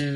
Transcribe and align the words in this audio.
Hey, 0.00 0.06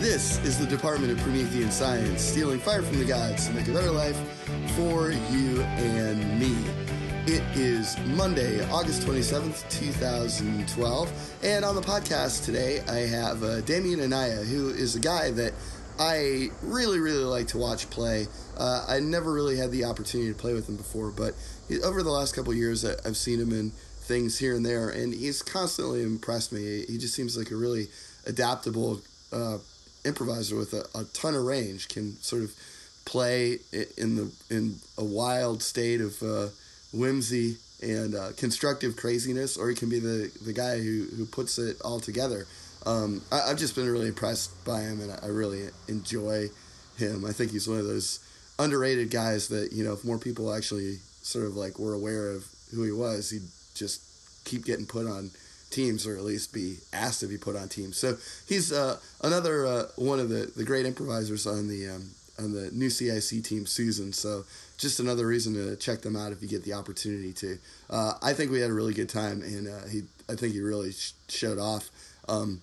this 0.00 0.42
is 0.42 0.58
the 0.58 0.66
Department 0.66 1.12
of 1.12 1.18
Promethean 1.18 1.70
Science, 1.70 2.22
stealing 2.22 2.58
fire 2.58 2.80
from 2.80 2.98
the 2.98 3.04
gods 3.04 3.46
to 3.46 3.52
make 3.52 3.68
a 3.68 3.72
better 3.74 3.90
life 3.90 4.16
for 4.76 5.10
you 5.10 5.60
and 5.60 6.40
me. 6.40 6.56
It 7.26 7.42
is 7.54 7.98
Monday, 8.16 8.66
August 8.70 9.02
27th, 9.02 9.68
2012, 9.68 11.34
and 11.42 11.66
on 11.66 11.74
the 11.74 11.82
podcast 11.82 12.46
today 12.46 12.80
I 12.88 13.00
have 13.00 13.42
uh, 13.42 13.60
Damian 13.60 14.00
Anaya, 14.00 14.36
who 14.36 14.70
is 14.70 14.96
a 14.96 15.00
guy 15.00 15.32
that 15.32 15.52
I 15.98 16.48
really, 16.62 16.98
really 16.98 17.24
like 17.24 17.48
to 17.48 17.58
watch 17.58 17.90
play. 17.90 18.26
Uh, 18.56 18.86
I 18.88 19.00
never 19.00 19.34
really 19.34 19.58
had 19.58 19.70
the 19.70 19.84
opportunity 19.84 20.32
to 20.32 20.38
play 20.38 20.54
with 20.54 20.66
him 20.66 20.76
before, 20.76 21.10
but 21.10 21.34
over 21.84 22.02
the 22.02 22.10
last 22.10 22.34
couple 22.34 22.54
years 22.54 22.86
I've 22.86 23.18
seen 23.18 23.38
him 23.38 23.52
in 23.52 23.72
things 24.04 24.38
here 24.38 24.54
and 24.54 24.64
there, 24.64 24.88
and 24.90 25.14
he's 25.14 25.42
constantly 25.42 26.02
impressed 26.02 26.52
me. 26.52 26.84
He 26.86 26.98
just 26.98 27.14
seems 27.14 27.36
like 27.36 27.50
a 27.50 27.56
really 27.56 27.88
adaptable 28.26 29.00
uh, 29.32 29.58
improviser 30.04 30.56
with 30.56 30.72
a, 30.72 30.86
a 30.94 31.04
ton 31.12 31.34
of 31.34 31.44
range. 31.44 31.88
Can 31.88 32.20
sort 32.20 32.42
of 32.42 32.54
play 33.04 33.58
in 33.96 34.16
the 34.16 34.30
in 34.50 34.76
a 34.98 35.04
wild 35.04 35.62
state 35.62 36.00
of 36.00 36.22
uh, 36.22 36.48
whimsy 36.92 37.56
and 37.82 38.14
uh, 38.14 38.30
constructive 38.36 38.96
craziness, 38.96 39.56
or 39.56 39.68
he 39.68 39.74
can 39.74 39.88
be 39.88 39.98
the 39.98 40.30
the 40.44 40.52
guy 40.52 40.78
who 40.78 41.06
who 41.16 41.26
puts 41.26 41.58
it 41.58 41.80
all 41.82 42.00
together. 42.00 42.46
Um, 42.86 43.22
I, 43.32 43.50
I've 43.50 43.58
just 43.58 43.74
been 43.74 43.90
really 43.90 44.08
impressed 44.08 44.64
by 44.64 44.80
him, 44.82 45.00
and 45.00 45.12
I 45.22 45.28
really 45.28 45.68
enjoy 45.88 46.48
him. 46.96 47.24
I 47.24 47.32
think 47.32 47.50
he's 47.50 47.68
one 47.68 47.78
of 47.78 47.86
those 47.86 48.20
underrated 48.58 49.10
guys 49.10 49.48
that 49.48 49.72
you 49.72 49.84
know 49.84 49.94
if 49.94 50.04
more 50.04 50.18
people 50.18 50.54
actually 50.54 50.98
sort 51.22 51.46
of 51.46 51.56
like 51.56 51.78
were 51.78 51.94
aware 51.94 52.30
of 52.30 52.46
who 52.74 52.82
he 52.82 52.92
was, 52.92 53.30
he'd 53.30 53.42
just 53.74 54.02
keep 54.44 54.64
getting 54.64 54.86
put 54.86 55.06
on 55.06 55.30
teams 55.70 56.06
or 56.06 56.16
at 56.16 56.22
least 56.22 56.52
be 56.52 56.76
asked 56.92 57.20
to 57.20 57.26
be 57.26 57.36
put 57.36 57.56
on 57.56 57.68
teams. 57.68 57.96
So 57.96 58.16
he's 58.46 58.72
uh, 58.72 58.98
another 59.22 59.66
uh, 59.66 59.86
one 59.96 60.20
of 60.20 60.28
the, 60.28 60.50
the 60.56 60.64
great 60.64 60.86
improvisers 60.86 61.46
on 61.46 61.68
the 61.68 61.88
um, 61.88 62.10
on 62.38 62.52
the 62.52 62.70
new 62.72 62.90
CIC 62.90 63.44
team, 63.44 63.66
Susan. 63.66 64.12
So 64.12 64.44
just 64.76 65.00
another 65.00 65.26
reason 65.26 65.54
to 65.54 65.76
check 65.76 66.02
them 66.02 66.16
out 66.16 66.32
if 66.32 66.42
you 66.42 66.48
get 66.48 66.64
the 66.64 66.72
opportunity 66.72 67.32
to. 67.34 67.58
Uh, 67.90 68.14
I 68.22 68.32
think 68.32 68.50
we 68.50 68.60
had 68.60 68.70
a 68.70 68.74
really 68.74 68.94
good 68.94 69.08
time, 69.08 69.42
and 69.42 69.68
uh, 69.68 69.86
he 69.88 70.02
I 70.28 70.34
think 70.34 70.54
he 70.54 70.60
really 70.60 70.92
sh- 70.92 71.12
showed 71.28 71.58
off 71.58 71.90
um, 72.28 72.60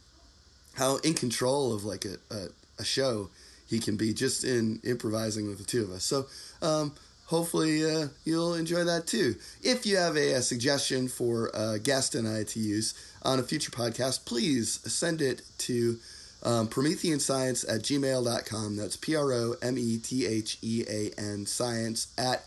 how 0.74 0.98
in 0.98 1.14
control 1.14 1.74
of 1.74 1.84
like 1.84 2.06
a, 2.06 2.18
a, 2.34 2.48
a 2.80 2.84
show 2.84 3.30
he 3.68 3.80
can 3.80 3.96
be 3.96 4.14
just 4.14 4.44
in 4.44 4.82
improvising 4.84 5.48
with 5.48 5.58
the 5.58 5.64
two 5.64 5.84
of 5.84 5.92
us. 5.92 6.04
So 6.04 6.26
um, 6.62 6.94
hopefully 7.32 7.90
uh, 7.90 8.10
you'll 8.26 8.56
enjoy 8.56 8.84
that 8.84 9.08
too. 9.08 9.36
If 9.64 9.86
you 9.86 9.96
have 9.96 10.18
a, 10.18 10.34
a 10.34 10.42
suggestion 10.42 11.08
for 11.08 11.50
a 11.54 11.80
guest 11.80 12.14
and 12.14 12.28
I 12.28 12.44
to 12.44 12.60
use 12.60 12.94
on 13.24 13.40
a 13.40 13.44
future 13.44 13.72
podcast, 13.72 14.26
please 14.26 14.82
send 14.84 15.22
it 15.22 15.42
to 15.60 15.98
um, 16.44 16.68
Science 16.68 17.64
at 17.64 17.84
gmail.com. 17.84 18.76
That's 18.76 18.98
P 18.98 19.16
R 19.16 19.32
O 19.32 19.56
M 19.62 19.78
E 19.78 19.98
T 19.98 20.26
H 20.26 20.58
E 20.62 20.84
A 20.90 21.12
N 21.18 21.46
science 21.46 22.08
at 22.18 22.44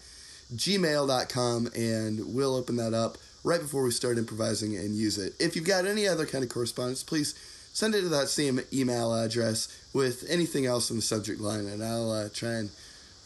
gmail.com 0.55 1.71
and 1.75 2.35
we'll 2.35 2.55
open 2.55 2.77
that 2.77 2.93
up 2.93 3.17
right 3.43 3.61
before 3.61 3.85
we 3.85 3.91
start 3.91 4.19
improvising 4.19 4.77
and 4.77 4.95
use 4.95 5.17
it. 5.17 5.33
If 5.41 5.57
you've 5.57 5.65
got 5.65 5.87
any 5.87 6.07
other 6.07 6.27
kind 6.27 6.45
of 6.45 6.51
correspondence, 6.51 7.03
please 7.03 7.35
send 7.73 7.95
it 7.95 8.03
to 8.03 8.09
that 8.11 8.29
same 8.29 8.61
email 8.73 9.15
address 9.15 9.69
with 9.95 10.27
anything 10.29 10.67
else 10.67 10.91
in 10.91 10.97
the 10.97 11.03
subject 11.03 11.41
line 11.41 11.67
and 11.67 11.83
I'll 11.83 12.11
uh, 12.11 12.29
try 12.33 12.51
and 12.51 12.71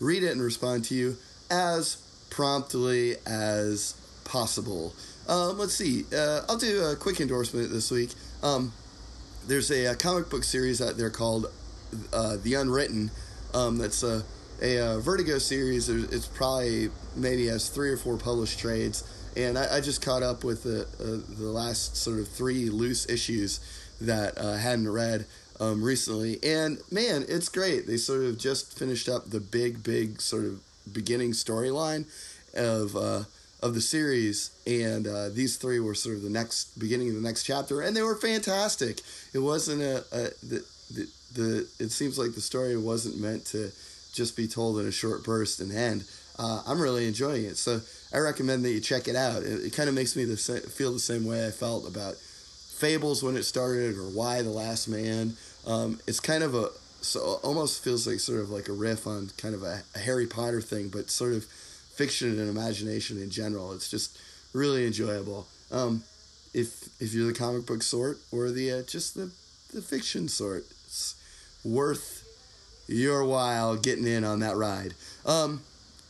read 0.01 0.23
it 0.23 0.31
and 0.31 0.41
respond 0.41 0.85
to 0.85 0.95
you 0.95 1.17
as 1.51 1.97
promptly 2.31 3.17
as 3.27 3.95
possible. 4.25 4.95
Um, 5.29 5.59
let's 5.59 5.75
see. 5.75 6.05
Uh, 6.15 6.43
I'll 6.49 6.59
do 6.59 6.85
a 6.85 6.97
quick 6.97 7.21
endorsement 7.21 7.71
this 7.71 7.91
week. 7.91 8.11
Um, 8.43 8.73
there's 9.47 9.71
a, 9.71 9.93
uh 9.93 9.95
comic 9.95 10.29
book 10.29 10.45
series 10.45 10.81
out 10.81 10.97
there 10.97 11.11
called 11.11 11.47
uh, 12.13 12.37
The 12.43 12.55
Unwritten. 12.55 13.11
Um, 13.55 13.79
that's 13.79 14.03
a, 14.03 14.23
a, 14.61 14.79
uh 14.79 14.99
Vertigo 15.01 15.39
series. 15.39 15.89
It's 15.89 16.27
probably 16.27 16.91
maybe 17.17 17.47
has 17.47 17.69
three 17.69 17.91
or 17.91 17.97
four 17.97 18.17
published 18.19 18.59
trades, 18.59 19.05
and 19.37 19.59
I, 19.59 19.77
I 19.77 19.81
just 19.81 20.03
caught 20.03 20.23
up 20.23 20.45
with 20.45 20.65
the 20.65 20.83
uh, 21.01 21.37
the 21.39 21.49
last 21.49 21.97
sort 21.97 22.19
of 22.21 22.29
three 22.29 22.69
loose 22.69 23.09
issues 23.09 23.61
that 24.01 24.37
uh, 24.37 24.57
hadn't 24.57 24.91
read 24.91 25.27
um, 25.61 25.83
recently. 25.83 26.39
And 26.43 26.79
man, 26.91 27.25
it's 27.29 27.49
great. 27.49 27.87
They 27.87 27.97
sort 27.97 28.25
of 28.25 28.39
just 28.39 28.79
finished 28.79 29.09
up 29.09 29.31
the 29.31 29.41
big, 29.41 29.83
big 29.83 30.21
sort 30.21 30.45
of 30.45 30.61
beginning 30.93 31.33
storyline 31.33 32.07
of 32.55 32.97
uh, 32.97 33.25
of 33.61 33.75
the 33.75 33.81
series, 33.81 34.51
and 34.67 35.07
uh, 35.07 35.29
these 35.31 35.57
three 35.57 35.81
were 35.81 35.95
sort 35.95 36.17
of 36.17 36.23
the 36.23 36.31
next 36.31 36.79
beginning 36.79 37.09
of 37.09 37.15
the 37.15 37.21
next 37.21 37.45
chapter, 37.45 37.81
and 37.81 37.97
they 37.97 38.03
were 38.03 38.17
fantastic. 38.17 39.01
It 39.33 39.41
wasn't 39.41 39.83
a, 39.83 39.99
a 40.13 40.31
the, 40.47 40.65
the 40.95 41.09
the 41.35 41.69
it 41.81 41.91
seems 41.91 42.19
like 42.19 42.35
the 42.35 42.41
story 42.41 42.77
wasn't 42.77 43.21
meant 43.21 43.45
to 43.47 43.71
just 44.13 44.37
be 44.37 44.47
told 44.47 44.79
in 44.79 44.87
a 44.87 44.93
short 44.93 45.25
burst 45.25 45.61
and 45.61 45.73
end. 45.73 46.05
Uh, 46.39 46.63
I'm 46.67 46.81
really 46.81 47.07
enjoying 47.07 47.45
it, 47.45 47.57
so 47.57 47.81
I 48.15 48.19
recommend 48.19 48.65
that 48.65 48.71
you 48.71 48.81
check 48.81 49.09
it 49.09 49.17
out. 49.17 49.43
It, 49.43 49.67
it 49.67 49.73
kind 49.73 49.89
of 49.89 49.95
makes 49.95 50.15
me 50.15 50.25
the 50.25 50.37
sa- 50.37 50.69
feel 50.69 50.93
the 50.93 51.01
same 51.01 51.25
way 51.25 51.47
I 51.47 51.51
felt 51.51 51.87
about 51.89 52.15
Fables 52.15 53.25
when 53.25 53.37
it 53.37 53.43
started, 53.43 53.97
or 53.97 54.09
Y 54.15 54.43
the 54.43 54.51
Last 54.51 54.87
Man. 54.87 55.37
Um, 55.67 55.99
it's 56.07 56.21
kind 56.21 56.45
of 56.45 56.55
a 56.55 56.69
so 57.01 57.41
almost 57.43 57.83
feels 57.83 58.07
like 58.07 58.21
sort 58.21 58.41
of 58.41 58.51
like 58.51 58.69
a 58.69 58.73
riff 58.73 59.07
on 59.07 59.31
kind 59.39 59.55
of 59.55 59.63
a, 59.63 59.83
a 59.95 59.99
Harry 59.99 60.27
Potter 60.27 60.61
thing, 60.61 60.89
but 60.89 61.11
sort 61.11 61.33
of 61.33 61.45
fiction 61.45 62.39
and 62.39 62.49
imagination 62.49 63.21
in 63.21 63.31
general. 63.31 63.73
It's 63.73 63.91
just 63.91 64.19
really 64.53 64.87
enjoyable. 64.87 65.47
Um, 65.71 66.03
if 66.55 66.89
if 67.01 67.13
you're 67.13 67.27
the 67.27 67.39
comic 67.39 67.67
book 67.67 67.83
sort 67.83 68.19
or 68.33 68.51
the 68.51 68.73
uh, 68.73 68.83
just 68.83 69.15
the 69.15 69.31
the 69.73 69.83
fiction 69.83 70.29
sort, 70.29 70.65
it's 70.87 71.15
worth 71.65 72.25
your 72.87 73.25
while 73.25 73.77
getting 73.77 74.07
in 74.07 74.25
on 74.25 74.41
that 74.41 74.57
ride. 74.57 74.95
Um, 75.27 75.63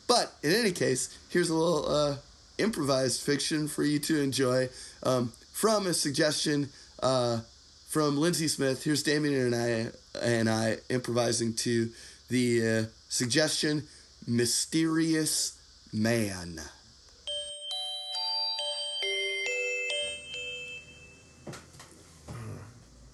but 0.07 0.33
in 0.43 0.53
any 0.53 0.73
case, 0.73 1.17
here's 1.29 1.51
a 1.51 1.55
little 1.55 1.89
uh, 1.89 2.17
improvised 2.57 3.21
fiction 3.21 3.69
for 3.69 3.83
you 3.83 3.99
to 3.99 4.21
enjoy 4.21 4.69
um, 5.03 5.33
from 5.53 5.87
a 5.87 5.95
suggestion 5.95 6.71
uh, 7.03 7.41
from 7.89 8.19
Lindsey 8.19 8.49
Smith. 8.49 8.85
Here's 8.85 9.03
Damian 9.03 9.53
and 9.53 9.55
I 9.55 9.91
and 10.23 10.49
I 10.49 10.79
improvising 10.89 11.55
to 11.57 11.91
the 12.29 12.69
uh, 12.69 12.85
suggestion 13.09 13.85
"Mysterious 14.27 15.59
Man." 15.93 16.61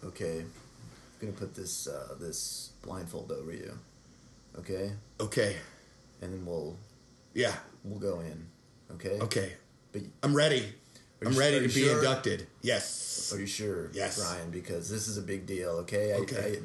Okay, 0.05 0.41
I'm 0.41 0.51
gonna 1.21 1.33
put 1.33 1.55
this 1.55 1.87
uh, 1.87 2.15
this 2.21 2.71
blindfold 2.83 3.33
over 3.33 3.53
you. 3.53 3.79
Okay, 4.59 4.93
Okay. 5.21 5.57
and 6.23 6.33
then 6.33 6.45
we'll 6.47 6.77
Yeah. 7.33 7.55
we'll 7.83 7.99
go 7.99 8.21
in. 8.21 8.47
Okay. 8.93 9.19
Okay. 9.21 9.53
But 9.93 10.03
I'm 10.23 10.35
ready. 10.35 10.75
Are 11.25 11.29
I'm 11.29 11.33
you- 11.35 11.41
ready 11.41 11.61
to 11.61 11.75
be 11.75 11.85
sure? 11.85 11.99
inducted. 11.99 12.47
Yes. 12.63 13.33
are 13.35 13.39
you 13.41 13.47
sure? 13.47 13.91
Yes. 13.93 14.19
Brian, 14.19 14.51
because 14.51 14.89
this 14.91 15.09
is 15.09 15.19
a 15.19 15.23
big 15.23 15.47
deal. 15.47 15.71
Okay. 15.83 16.13
I, 16.13 16.17
Okay. 16.17 16.59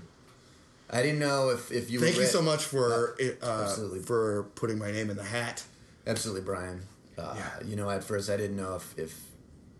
I, 0.92 1.00
I 1.00 1.04
didn't 1.04 1.20
know 1.20 1.50
if 1.50 1.72
if 1.72 1.92
you. 1.92 2.00
Thank 2.00 2.16
were 2.16 2.22
you 2.24 2.28
so 2.28 2.42
much 2.42 2.64
for 2.66 3.16
uh, 3.22 3.46
absolutely. 3.62 4.00
for 4.00 4.44
putting 4.56 4.80
my 4.80 4.92
name 4.92 5.10
in 5.10 5.18
the 5.18 5.24
hat. 5.24 5.64
Absolutely, 6.08 6.42
Brian. 6.44 6.82
Uh, 7.18 7.36
Yeah. 7.38 7.68
You 7.68 7.76
know, 7.76 7.90
at 7.90 8.04
first 8.04 8.30
I 8.30 8.38
didn't 8.38 8.58
know 8.58 8.76
if 8.76 8.98
if 8.98 9.20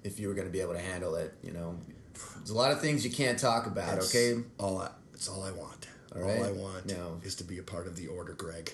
if 0.04 0.20
you 0.20 0.28
were 0.28 0.34
going 0.36 0.48
to 0.48 0.52
be 0.54 0.62
able 0.62 0.74
to 0.74 0.80
handle 0.80 1.16
it. 1.16 1.34
You 1.44 1.52
know, 1.52 1.76
there's 2.38 2.52
a 2.52 2.56
lot 2.56 2.72
of 2.72 2.80
things 2.80 3.04
you 3.04 3.12
can't 3.12 3.40
talk 3.40 3.66
about. 3.66 3.88
That's 3.96 4.16
okay. 4.16 4.40
All 4.60 4.78
I, 4.80 4.90
that's 5.12 5.28
all 5.28 5.44
I 5.44 5.52
want. 5.52 5.88
All 6.16 6.22
All, 6.24 6.28
right. 6.30 6.42
I 6.44 6.52
want 6.52 6.86
Now- 6.88 7.18
is 7.24 7.36
to 7.36 7.44
be 7.44 7.58
a 7.58 7.64
part 7.64 7.88
of 7.88 7.96
the 7.96 8.08
order, 8.08 8.34
Greg. 8.34 8.72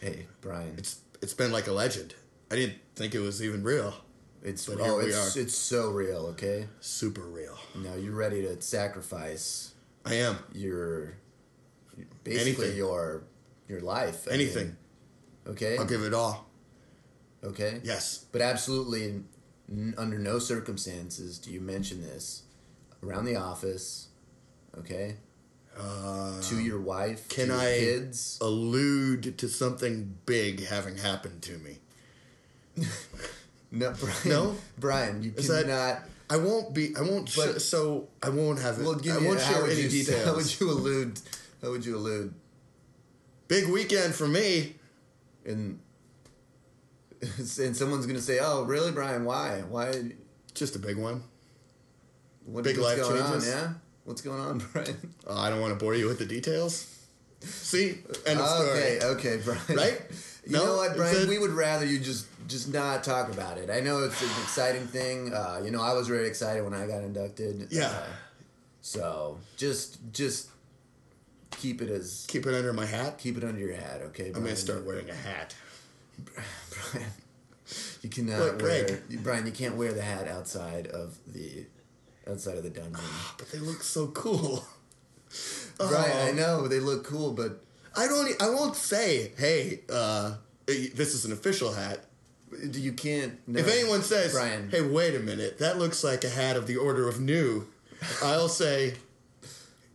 Hey, 0.00 0.26
Brian. 0.42 0.74
It's 0.76 1.00
it's 1.22 1.34
been 1.34 1.52
like 1.52 1.66
a 1.68 1.72
legend. 1.72 2.14
I 2.50 2.56
didn't 2.56 2.76
think 2.96 3.14
it 3.14 3.20
was 3.20 3.42
even 3.42 3.62
real. 3.62 3.94
It's 4.42 4.66
but 4.66 4.78
oh, 4.80 5.00
it's 5.00 5.36
it's 5.36 5.54
so 5.54 5.90
real. 5.90 6.26
Okay. 6.28 6.68
Super 6.80 7.22
real. 7.22 7.56
Now 7.76 7.94
you're 7.94 8.14
ready 8.14 8.42
to 8.42 8.60
sacrifice 8.62 9.74
I 10.04 10.14
am. 10.14 10.38
your 10.52 11.16
basically 12.24 12.64
Anything. 12.66 12.76
your 12.78 13.24
your 13.68 13.80
life. 13.80 14.28
I 14.30 14.34
Anything. 14.34 14.66
mean, 14.68 14.76
okay. 15.48 15.76
I'll 15.76 15.84
give 15.86 16.02
it 16.02 16.14
all. 16.14 16.46
Okay. 17.42 17.80
Yes. 17.82 18.24
But 18.32 18.40
absolutely, 18.40 19.22
n- 19.70 19.94
under 19.98 20.18
no 20.18 20.38
circumstances 20.38 21.38
do 21.38 21.50
you 21.52 21.60
mention 21.60 22.00
this 22.02 22.42
around 23.02 23.24
the 23.24 23.36
office. 23.36 24.08
Okay. 24.78 25.16
Uh, 25.78 26.40
To 26.42 26.58
your 26.60 26.80
wife. 26.80 27.28
can 27.28 27.48
to 27.48 27.52
your 27.54 27.60
I- 27.62 27.78
Kids. 27.78 28.38
allude 28.40 29.36
to 29.38 29.48
something 29.48 30.16
big 30.26 30.64
having 30.66 30.96
happened 30.96 31.42
to 31.42 31.58
me. 31.58 31.78
No, 33.70 33.92
Brian. 34.00 34.14
No? 34.24 34.56
Brian. 34.78 35.22
You 35.22 35.32
Is 35.36 35.46
cannot. 35.48 35.66
that- 35.66 36.08
I 36.30 36.36
won't 36.36 36.74
be. 36.74 36.94
I 36.96 37.00
won't. 37.02 37.34
But- 37.34 37.60
sh- 37.60 37.64
so 37.64 38.08
I 38.22 38.28
won't 38.28 38.58
have 38.60 38.78
it. 38.78 38.84
well, 38.84 38.94
give 38.94 39.16
I 39.16 39.24
won't 39.24 39.40
share 39.40 39.64
any 39.66 39.80
you, 39.82 39.88
details. 39.88 40.24
How 40.26 40.34
would 40.36 40.60
you 40.60 40.70
allude? 40.70 41.20
How 41.62 41.70
would 41.70 41.86
you 41.86 41.96
allude? 41.96 42.34
Big 43.48 43.66
weekend 43.68 44.14
for 44.14 44.28
me. 44.28 44.74
And 45.46 45.78
and 47.38 47.74
someone's 47.76 48.06
gonna 48.06 48.20
say, 48.20 48.38
"Oh, 48.40 48.64
really, 48.64 48.92
Brian? 48.92 49.24
Why? 49.24 49.62
Why?" 49.68 50.12
Just 50.54 50.76
a 50.76 50.78
big 50.78 50.96
one. 50.98 51.22
What, 52.44 52.64
Big 52.64 52.78
life 52.78 52.98
going 52.98 53.22
changes? 53.22 53.48
on? 53.54 53.58
Yeah, 53.60 53.72
what's 54.04 54.20
going 54.22 54.40
on, 54.40 54.58
Brian? 54.72 55.14
Uh, 55.26 55.34
I 55.38 55.50
don't 55.50 55.60
want 55.60 55.72
to 55.72 55.82
bore 55.82 55.94
you 55.94 56.06
with 56.08 56.18
the 56.18 56.26
details. 56.26 56.94
See, 57.40 57.98
end 58.26 58.40
of 58.40 58.48
story. 58.48 58.68
okay, 58.70 58.98
okay, 59.04 59.40
Brian. 59.44 59.60
Right? 59.70 60.00
You 60.46 60.52
No, 60.52 60.64
know 60.66 60.76
what, 60.76 60.96
Brian? 60.96 61.28
We 61.28 61.38
would 61.38 61.50
rather 61.52 61.84
you 61.86 61.98
just 62.00 62.26
just 62.48 62.72
not 62.72 63.04
talk 63.04 63.30
about 63.32 63.58
it. 63.58 63.70
I 63.70 63.78
know 63.80 64.02
it's 64.02 64.20
an 64.20 64.28
exciting 64.42 64.86
thing. 64.88 65.32
Uh, 65.32 65.60
you 65.64 65.70
know, 65.70 65.80
I 65.80 65.92
was 65.92 66.08
very 66.08 66.26
excited 66.26 66.64
when 66.64 66.74
I 66.74 66.86
got 66.88 67.02
inducted. 67.04 67.68
Yeah. 67.70 67.86
Uh, 67.86 68.02
so 68.80 69.38
just 69.56 69.98
just 70.12 70.48
keep 71.52 71.80
it 71.82 71.90
as 71.90 72.24
Keep 72.28 72.46
it 72.46 72.54
under 72.54 72.72
my 72.72 72.86
hat. 72.86 73.18
keep 73.18 73.36
it 73.36 73.44
under 73.44 73.60
your 73.60 73.74
hat, 73.74 74.00
okay? 74.06 74.28
I'm 74.34 74.42
gonna 74.42 74.56
start 74.56 74.84
wearing 74.84 75.08
a 75.10 75.14
hat. 75.14 75.54
Brian, 76.34 77.06
you 78.02 78.08
cannot 78.10 78.38
Look, 78.40 78.62
wear 78.62 78.84
Greg. 78.86 79.22
Brian. 79.22 79.46
You 79.46 79.52
can't 79.52 79.76
wear 79.76 79.92
the 79.92 80.02
hat 80.02 80.26
outside 80.26 80.86
of 80.88 81.16
the 81.26 81.66
outside 82.28 82.56
of 82.56 82.62
the 82.64 82.70
dungeon. 82.70 83.00
But 83.36 83.50
they 83.52 83.58
look 83.58 83.82
so 83.82 84.08
cool. 84.08 84.64
Brian, 85.78 86.10
Oh. 86.16 86.26
I 86.28 86.32
know 86.32 86.66
they 86.68 86.80
look 86.80 87.04
cool, 87.04 87.32
but 87.32 87.62
I 87.94 88.06
don't. 88.06 88.40
I 88.42 88.48
won't 88.50 88.74
say, 88.76 89.32
"Hey, 89.36 89.82
uh, 89.92 90.36
this 90.66 91.14
is 91.14 91.24
an 91.24 91.32
official 91.32 91.72
hat." 91.72 92.04
You 92.72 92.92
can't. 92.92 93.38
No. 93.46 93.60
If 93.60 93.68
anyone 93.68 94.02
says, 94.02 94.32
Brian, 94.32 94.70
"Hey, 94.70 94.82
wait 94.82 95.14
a 95.14 95.20
minute, 95.20 95.58
that 95.58 95.78
looks 95.78 96.02
like 96.04 96.24
a 96.24 96.28
hat 96.30 96.56
of 96.56 96.66
the 96.66 96.76
Order 96.76 97.08
of 97.08 97.20
Nu," 97.20 97.66
I'll 98.22 98.48
say, 98.48 98.94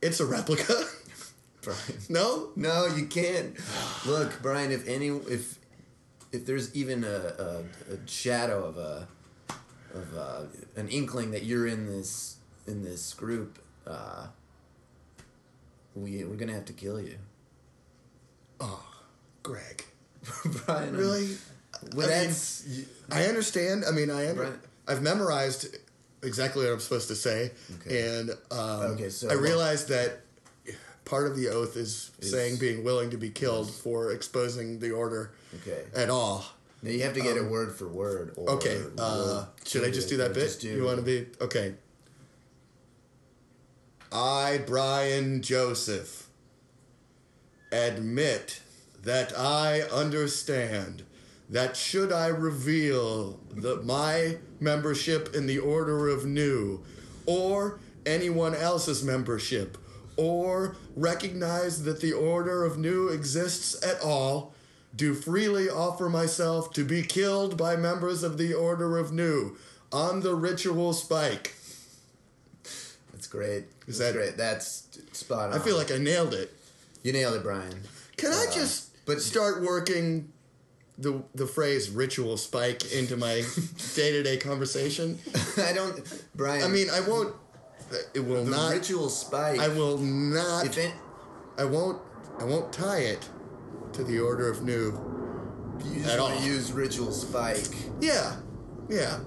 "It's 0.01 0.19
a 0.19 0.25
replica." 0.25 0.73
Brian. 1.61 1.79
no, 2.09 2.49
No, 2.57 2.87
you 2.87 3.05
can't. 3.05 3.55
Look, 4.05 4.41
Brian. 4.41 4.71
If 4.71 4.87
any, 4.87 5.07
if 5.07 5.57
if 6.31 6.45
there's 6.45 6.75
even 6.75 7.03
a, 7.03 7.07
a, 7.07 7.93
a 7.93 8.07
shadow 8.07 8.65
of 8.65 8.77
a 8.77 9.07
of 9.93 10.13
a, 10.13 10.47
an 10.75 10.89
inkling 10.89 11.31
that 11.31 11.43
you're 11.43 11.67
in 11.67 11.85
this 11.87 12.37
in 12.67 12.83
this 12.83 13.13
group, 13.13 13.59
uh, 13.87 14.27
we 15.95 16.23
we're 16.23 16.35
gonna 16.35 16.53
have 16.53 16.65
to 16.65 16.73
kill 16.73 16.99
you, 16.99 17.17
Oh, 18.59 18.83
Greg. 19.43 19.85
Brian. 20.65 20.83
I'm- 20.89 20.97
Really? 20.97 21.37
Well, 21.95 22.07
I 22.07 22.19
mean, 22.19 22.27
that's 22.27 22.63
I 23.11 23.25
understand. 23.25 23.83
I 23.85 23.91
mean, 23.91 24.09
I 24.09 24.29
under, 24.29 24.43
Right. 24.43 24.53
I've 24.87 25.01
memorized 25.01 25.75
exactly 26.21 26.63
what 26.65 26.73
I'm 26.73 26.79
supposed 26.79 27.07
to 27.09 27.15
say, 27.15 27.51
Okay. 27.81 28.19
and 28.19 28.31
um, 28.51 28.91
Okay, 28.93 29.09
so- 29.09 29.29
I 29.29 29.33
realized 29.33 29.87
that 29.89 30.21
part 31.05 31.27
of 31.27 31.35
the 31.35 31.49
oath 31.49 31.75
is, 31.75 32.11
Is- 32.19 32.31
saying 32.31 32.57
being 32.57 32.83
willing 32.83 33.09
to 33.11 33.17
be 33.17 33.29
killed 33.29 33.69
for 33.73 34.11
exposing 34.11 34.79
the 34.79 34.91
order 34.91 35.31
okay. 35.61 35.83
at 35.93 36.09
all. 36.09 36.45
Now 36.81 36.91
you 36.91 37.01
have 37.03 37.13
to 37.13 37.21
get 37.21 37.37
it 37.37 37.45
word 37.45 37.75
for 37.75 37.87
word. 37.87 38.33
Or 38.37 38.49
Um, 38.51 38.57
Okay, 38.57 38.81
we'll 38.95 39.01
uh, 39.39 39.45
should 39.65 39.83
I 39.83 39.89
just 39.91 40.09
do 40.09 40.17
that 40.17 40.33
bit? 40.33 40.57
do- 40.59 40.69
You 40.69 40.83
want 40.83 40.97
to 40.97 41.03
be 41.03 41.27
okay? 41.41 41.75
I, 44.11 44.59
Brian 44.65 45.41
Joseph, 45.41 46.27
admit 47.71 48.59
that 49.01 49.37
I 49.37 49.81
understand 49.81 51.03
that 51.49 51.75
should 51.77 52.11
I 52.11 52.27
reveal 52.27 53.39
the, 53.51 53.77
my 53.83 54.37
membership 54.59 55.35
in 55.35 55.45
the 55.45 55.59
Order 55.59 56.07
of 56.09 56.25
Nu, 56.25 56.81
or 57.25 57.79
anyone 58.05 58.55
else's 58.55 59.03
membership, 59.03 59.77
or 60.17 60.75
recognize 60.95 61.83
that 61.83 62.01
the 62.01 62.13
Order 62.13 62.63
of 62.63 62.77
Nu 62.77 63.07
exists 63.09 63.85
at 63.85 64.01
all, 64.01 64.53
do 64.95 65.13
freely 65.15 65.69
offer 65.69 66.07
myself 66.09 66.71
to 66.73 66.83
be 66.85 67.01
killed 67.01 67.57
by 67.57 67.75
members 67.75 68.21
of 68.23 68.37
the 68.37 68.53
Order 68.53 68.97
of 68.97 69.11
Nu 69.11 69.57
on 69.91 70.19
the 70.21 70.35
ritual 70.35 70.93
spike. 70.93 71.55
That's 73.11 73.27
great. 73.27 73.65
Is 73.87 73.97
That's 73.97 74.11
that- 74.11 74.13
great? 74.13 74.37
That's 74.37 74.83
spot 75.13 75.51
on. 75.51 75.59
I 75.59 75.59
feel 75.63 75.77
like 75.77 75.91
I 75.91 75.97
nailed 75.97 76.33
it. 76.33 76.53
you 77.03 77.11
nailed 77.13 77.35
it, 77.35 77.43
Brian. 77.43 77.83
Can 78.17 78.31
I 78.31 78.45
Uh, 78.47 78.51
just 78.51 78.87
but- 79.05 79.21
start 79.21 79.61
working 79.61 80.31
the 80.97 81.23
the 81.35 81.47
phrase 81.47 81.89
ritual 81.89 82.37
spike 82.37 82.91
into 82.93 83.17
my 83.17 83.43
day 83.95 84.11
to 84.11 84.23
day 84.23 84.37
conversation? 84.37 85.19
I 85.57 85.73
don't, 85.73 86.01
Brian. 86.35 86.63
I 86.63 86.67
mean, 86.67 86.89
I 86.89 87.01
won't. 87.01 87.35
It 88.13 88.21
will 88.21 88.43
the 88.45 88.51
not. 88.51 88.71
ritual 88.73 89.09
spike. 89.09 89.59
I 89.59 89.67
will 89.67 89.97
not. 89.97 90.65
If 90.65 90.77
it, 90.77 90.93
I 91.57 91.65
won't. 91.65 92.01
I 92.39 92.43
won't 92.43 92.73
tie 92.73 92.99
it 92.99 93.27
to 93.93 94.03
the 94.03 94.19
order 94.19 94.49
of 94.49 94.63
Nu. 94.63 94.97
you 95.85 95.95
just 96.01 96.09
At 96.09 96.19
want 96.19 96.33
all. 96.33 96.39
to 96.39 96.45
use 96.45 96.71
ritual 96.71 97.11
spike. 97.11 97.67
Yeah, 98.01 98.35
yeah. 98.89 99.19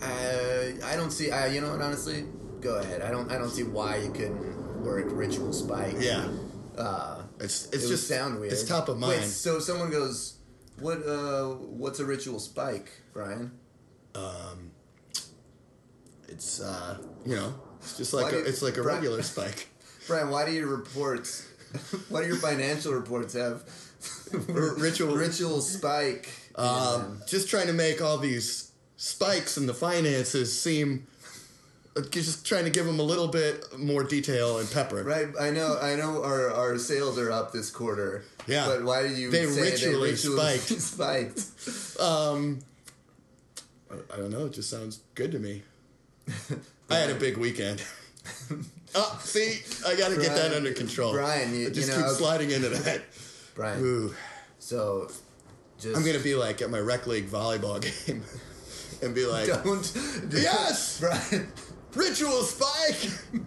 Uh, 0.00 0.86
I 0.86 0.94
don't 0.96 1.10
see. 1.10 1.30
Uh, 1.30 1.46
you 1.46 1.60
know 1.60 1.72
what? 1.72 1.80
Honestly, 1.80 2.24
go 2.60 2.76
ahead. 2.76 3.02
I 3.02 3.10
don't. 3.10 3.30
I 3.32 3.38
don't 3.38 3.50
see 3.50 3.64
why 3.64 3.96
you 3.96 4.12
couldn't 4.12 4.82
work 4.84 5.06
ritual 5.10 5.52
spike. 5.52 5.96
Yeah. 5.98 6.28
Uh, 6.76 7.22
It's 7.40 7.66
it 7.66 7.74
it's 7.74 7.84
would 7.84 7.90
just 7.90 8.06
sound 8.06 8.38
weird. 8.38 8.52
It's 8.52 8.62
top 8.62 8.88
of 8.88 8.98
mind. 8.98 9.20
Wait, 9.20 9.24
so 9.28 9.56
if 9.56 9.64
someone 9.64 9.90
goes, 9.90 10.37
"What? 10.80 11.06
Uh, 11.06 11.44
what's 11.54 12.00
a 12.00 12.04
ritual 12.04 12.38
spike, 12.40 12.90
Brian?" 13.12 13.50
Um, 14.14 14.70
it's 16.28 16.60
uh, 16.60 16.98
you 17.24 17.36
know, 17.36 17.54
it's 17.80 17.96
just 17.96 18.12
like 18.14 18.32
a, 18.32 18.38
you- 18.38 18.44
it's 18.44 18.62
like 18.62 18.76
a 18.76 18.82
Bri- 18.82 18.94
regular 18.94 19.22
spike. 19.22 19.68
Brian, 20.06 20.30
why 20.30 20.44
do 20.46 20.52
your 20.52 20.68
reports? 20.68 21.46
why 22.08 22.22
do 22.22 22.28
your 22.28 22.36
financial 22.36 22.92
reports 22.92 23.34
have 23.34 23.62
ritual- 24.48 25.16
ritual 25.16 25.60
spike? 25.60 26.28
Um, 26.54 27.20
just 27.26 27.48
trying 27.48 27.66
to 27.68 27.72
make 27.72 28.00
all 28.02 28.18
these 28.18 28.72
spikes 28.96 29.56
in 29.56 29.66
the 29.66 29.74
finances 29.74 30.58
seem. 30.60 31.06
Just 32.10 32.46
trying 32.46 32.64
to 32.64 32.70
give 32.70 32.86
them 32.86 32.98
a 32.98 33.02
little 33.02 33.28
bit 33.28 33.78
more 33.78 34.04
detail 34.04 34.58
and 34.58 34.70
pepper. 34.70 35.02
Right, 35.02 35.28
I 35.40 35.50
know, 35.50 35.78
I 35.80 35.96
know. 35.96 36.22
Our, 36.22 36.50
our 36.50 36.78
sales 36.78 37.18
are 37.18 37.30
up 37.30 37.52
this 37.52 37.70
quarter. 37.70 38.24
Yeah. 38.46 38.66
but 38.66 38.84
why 38.84 39.06
do 39.06 39.14
you 39.14 39.30
They 39.30 39.46
say 39.46 39.60
ritually 39.72 40.10
they 40.10 40.12
ritually 40.12 40.58
spiked. 40.78 41.38
spiked? 41.40 42.00
Um, 42.00 42.60
I- 43.90 44.16
don't 44.16 44.30
know. 44.30 44.46
It 44.46 44.52
just 44.52 44.70
sounds 44.70 45.00
good 45.14 45.32
to 45.32 45.38
me. 45.38 45.62
I 46.90 46.96
had 46.96 47.10
a 47.10 47.14
big 47.14 47.36
weekend. 47.36 47.82
oh, 48.94 49.18
see, 49.22 49.60
I 49.86 49.94
got 49.96 50.10
to 50.10 50.16
get 50.16 50.34
that 50.34 50.52
under 50.54 50.72
control. 50.72 51.12
Brian, 51.12 51.54
you- 51.54 51.66
I 51.68 51.70
just 51.70 51.88
you 51.88 51.94
keep 51.94 52.04
know- 52.04 52.12
sliding 52.12 52.50
into 52.50 52.68
that. 52.70 53.02
Brian, 53.54 53.80
Ooh, 53.82 54.14
so 54.60 55.10
just 55.80 55.96
I'm 55.96 56.04
gonna 56.04 56.18
be 56.20 56.34
like 56.36 56.62
at 56.62 56.70
my 56.70 56.78
rec 56.78 57.06
league 57.08 57.28
volleyball 57.28 57.80
game 58.06 58.22
and 59.02 59.14
be 59.14 59.26
like, 59.26 59.48
don't. 59.48 59.92
Yes! 60.30 61.00
Brian. 61.00 61.48
"Ritual 61.94 62.42
spike." 62.42 63.10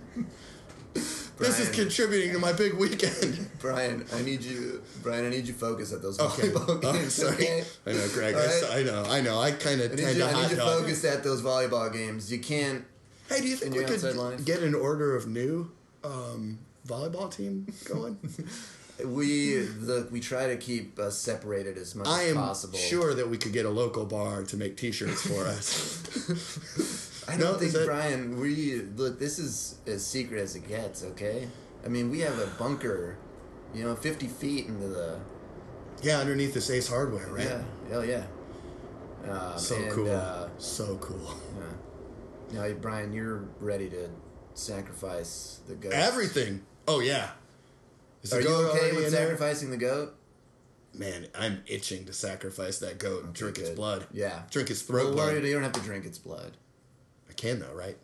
This 1.42 1.60
is 1.60 1.70
contributing 1.72 2.34
to 2.34 2.39
my 2.39 2.54
big 2.54 2.75
weekend. 2.75 3.50
Brian, 3.60 4.06
I 4.13 4.22
need 4.22 4.44
you. 4.44 4.84
Brian, 5.01 5.25
I 5.25 5.30
need 5.30 5.48
you 5.48 5.54
focus 5.56 5.92
at 5.92 6.04
those 6.04 6.20
Okay. 6.20 6.50
volleyball 6.50 6.80
games. 6.94 7.15
sorry. 7.15 7.34
Okay. 7.34 7.63
I 7.88 7.94
know, 7.94 8.08
Greg. 8.13 8.36
All 8.36 8.42
I, 8.42 8.46
right. 8.46 8.63
I 8.72 8.84
know. 8.84 9.04
I 9.10 9.22
know. 9.22 9.39
I 9.39 9.50
kind 9.51 9.82
of 9.82 9.96
tend 9.96 10.18
you, 10.18 10.24
to 10.24 10.30
I 10.30 10.42
need 10.44 10.51
you 10.51 10.58
dog. 10.58 10.82
focused 10.82 11.04
at 11.04 11.24
those 11.24 11.42
volleyball 11.42 11.92
games. 11.92 12.32
You 12.32 12.38
can't. 12.38 12.86
Hey, 13.27 13.42
do 13.42 13.48
you 13.48 13.56
think 13.56 13.74
we 13.75 13.84
could 13.86 14.04
line. 14.15 14.44
get 14.44 14.62
an 14.62 14.75
order 14.75 15.15
of 15.15 15.25
Nu 15.27 15.72
um, 16.04 16.60
volleyball 16.88 17.36
team 17.36 17.65
going? 17.86 18.20
We 19.05 19.62
look. 19.79 20.12
We 20.12 20.20
try 20.20 20.48
to 20.48 20.58
keep 20.58 21.00
us 21.00 21.17
separated 21.17 21.77
as 21.77 21.96
much 21.96 22.08
I 22.08 22.24
as 22.25 22.29
am 22.31 22.36
possible. 22.38 22.77
sure 22.77 23.13
that 23.13 23.29
we 23.29 23.38
could 23.38 23.53
get 23.53 23.65
a 23.65 23.70
local 23.70 24.05
bar 24.05 24.43
to 24.43 24.58
make 24.58 24.77
T-shirts 24.77 25.22
for 25.27 25.46
us. 25.46 27.25
I 27.27 27.38
don't 27.38 27.55
is 27.55 27.60
think 27.62 27.74
that- 27.74 27.86
Brian. 27.86 28.39
We 28.39 28.81
look. 28.96 29.20
This 29.20 29.39
is 29.39 29.75
as 29.88 30.05
secret 30.05 30.39
as 30.39 30.55
it 30.55 30.67
gets. 30.67 31.03
Okay. 31.03 31.48
I 31.86 31.88
mean, 31.88 32.10
we 32.12 32.20
have 32.22 32.38
a 32.39 32.48
bunker. 32.60 33.17
You 33.74 33.84
know, 33.86 33.96
fifty 33.96 34.27
feet 34.27 34.67
into 34.67 34.88
the. 34.88 35.17
yeah, 36.01 36.17
underneath 36.20 36.53
this 36.53 36.70
Ace 36.70 36.88
Hardware, 36.89 37.27
right? 37.27 37.46
Yeah. 37.46 37.62
Hell 37.89 38.05
yeah. 38.05 38.24
Um, 39.29 39.58
So 39.58 39.75
and, 39.75 39.91
cool. 39.91 40.10
Uh, 40.12 40.50
so 40.58 40.98
cool. 40.98 41.36
yeah. 42.51 42.67
Now, 42.67 42.74
Brian, 42.74 43.13
you're 43.13 43.46
ready 43.60 43.89
to 43.91 44.10
sacrifice 44.53 45.60
the 45.67 45.75
goat. 45.75 45.93
Everything. 45.93 46.65
Oh 46.88 47.00
yeah. 47.00 47.31
Is 48.24 48.30
the 48.30 48.38
Are 48.38 48.42
you 48.42 48.48
goat 48.48 48.75
okay 48.75 48.92
with 48.96 49.06
in 49.06 49.12
there? 49.12 49.22
sacrificing 49.24 49.72
the 49.72 49.78
goat? 49.78 50.16
Man, 50.94 51.28
I'm 51.34 51.63
itching 51.68 52.06
to 52.06 52.13
sacrifice 52.13 52.80
that 52.80 52.98
goat 53.00 53.24
and 53.24 53.34
drink 53.34 53.58
its 53.58 53.70
blood. 53.70 54.06
Yeah. 54.12 54.44
Drink 54.51 54.70
its 54.70 54.82
throat 54.82 55.16
Well, 55.16 55.32
blood. 55.32 55.44
you 55.44 55.54
don't 55.54 55.63
have 55.63 55.72
to 55.74 55.80
drink 55.82 56.06
its 56.06 56.18
blood. 56.18 56.58
I 57.30 57.34
can 57.34 57.60
though, 57.60 57.74
right? 57.74 57.98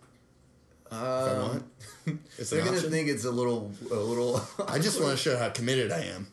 Um, 0.89 0.97
If 0.99 1.03
I 1.03 1.37
want. 1.39 1.63
It's 2.37 2.49
They're 2.49 2.63
gonna 2.63 2.77
option. 2.77 2.91
think 2.91 3.09
it's 3.09 3.25
a 3.25 3.31
little, 3.31 3.71
a 3.91 3.95
little. 3.95 4.41
I 4.67 4.79
just 4.79 5.01
want 5.01 5.11
to 5.11 5.17
show 5.17 5.37
how 5.37 5.49
committed 5.49 5.91
I 5.91 5.99
am. 6.15 6.27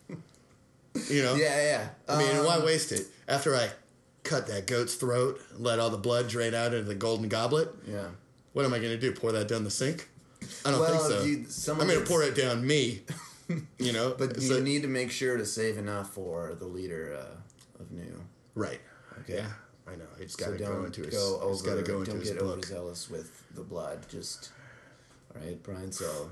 You 1.11 1.23
know? 1.25 1.35
yeah, 1.35 1.61
yeah. 1.63 1.89
I 2.09 2.19
mean, 2.19 2.37
Um, 2.37 2.47
why 2.47 2.61
waste 2.61 2.93
it? 2.93 3.09
After 3.27 3.57
I 3.57 3.71
cut 4.23 4.47
that 4.47 4.69
goat's 4.69 4.95
throat, 4.95 5.41
let 5.59 5.81
all 5.81 5.91
the 5.91 5.99
blood 5.99 6.29
drain 6.29 6.55
out 6.55 6.73
into 6.73 6.85
the 6.87 6.95
golden 6.95 7.29
goblet, 7.29 7.69
Yeah. 7.87 8.07
what 8.53 8.65
am 8.65 8.73
I 8.73 8.79
going 8.79 8.93
to 8.93 8.99
do? 8.99 9.11
Pour 9.13 9.33
that 9.33 9.49
down 9.49 9.65
the 9.65 9.71
sink? 9.73 10.09
I 10.65 10.71
don't 10.71 10.79
Well, 10.81 11.09
think 11.09 11.49
so. 11.51 11.73
you- 11.73 11.73
I'm 11.83 11.89
going 11.89 11.99
to 12.01 12.07
pour 12.07 12.23
it 12.23 12.37
down 12.37 12.65
me. 12.65 13.03
You 13.79 13.93
know? 13.93 14.15
But 14.17 14.41
you 14.41 14.61
need 14.61 14.83
to 14.83 14.89
make 14.89 15.11
sure 15.11 15.37
to 15.37 15.45
save 15.45 15.77
enough 15.79 16.11
for 16.15 16.55
the 16.59 16.67
leader 16.67 17.17
uh, 17.19 17.81
of 17.83 17.91
Nu. 17.93 18.21
Right. 18.55 18.81
Okay. 19.21 19.37
Yeah. 19.37 19.49
I 19.87 19.97
know. 19.97 20.05
It's 20.19 20.35
got 20.37 20.51
to 20.53 20.59
go 20.59 20.85
into 20.85 21.03
his. 21.03 21.15
go 21.15 21.41
over. 21.43 21.53
it's 21.53 21.63
got 21.63 21.75
to 21.77 21.83
go 21.83 21.99
into 21.99 22.13
don't 22.13 22.21
his 22.21 22.31
get 22.31 22.39
book. 22.39 22.53
overzealous 22.59 23.11
with 23.11 23.45
the 23.55 23.61
blood. 23.63 24.07
Just 24.09 24.51
All 25.35 25.43
right, 25.47 25.63
Brian. 25.63 25.93
So, 25.93 26.31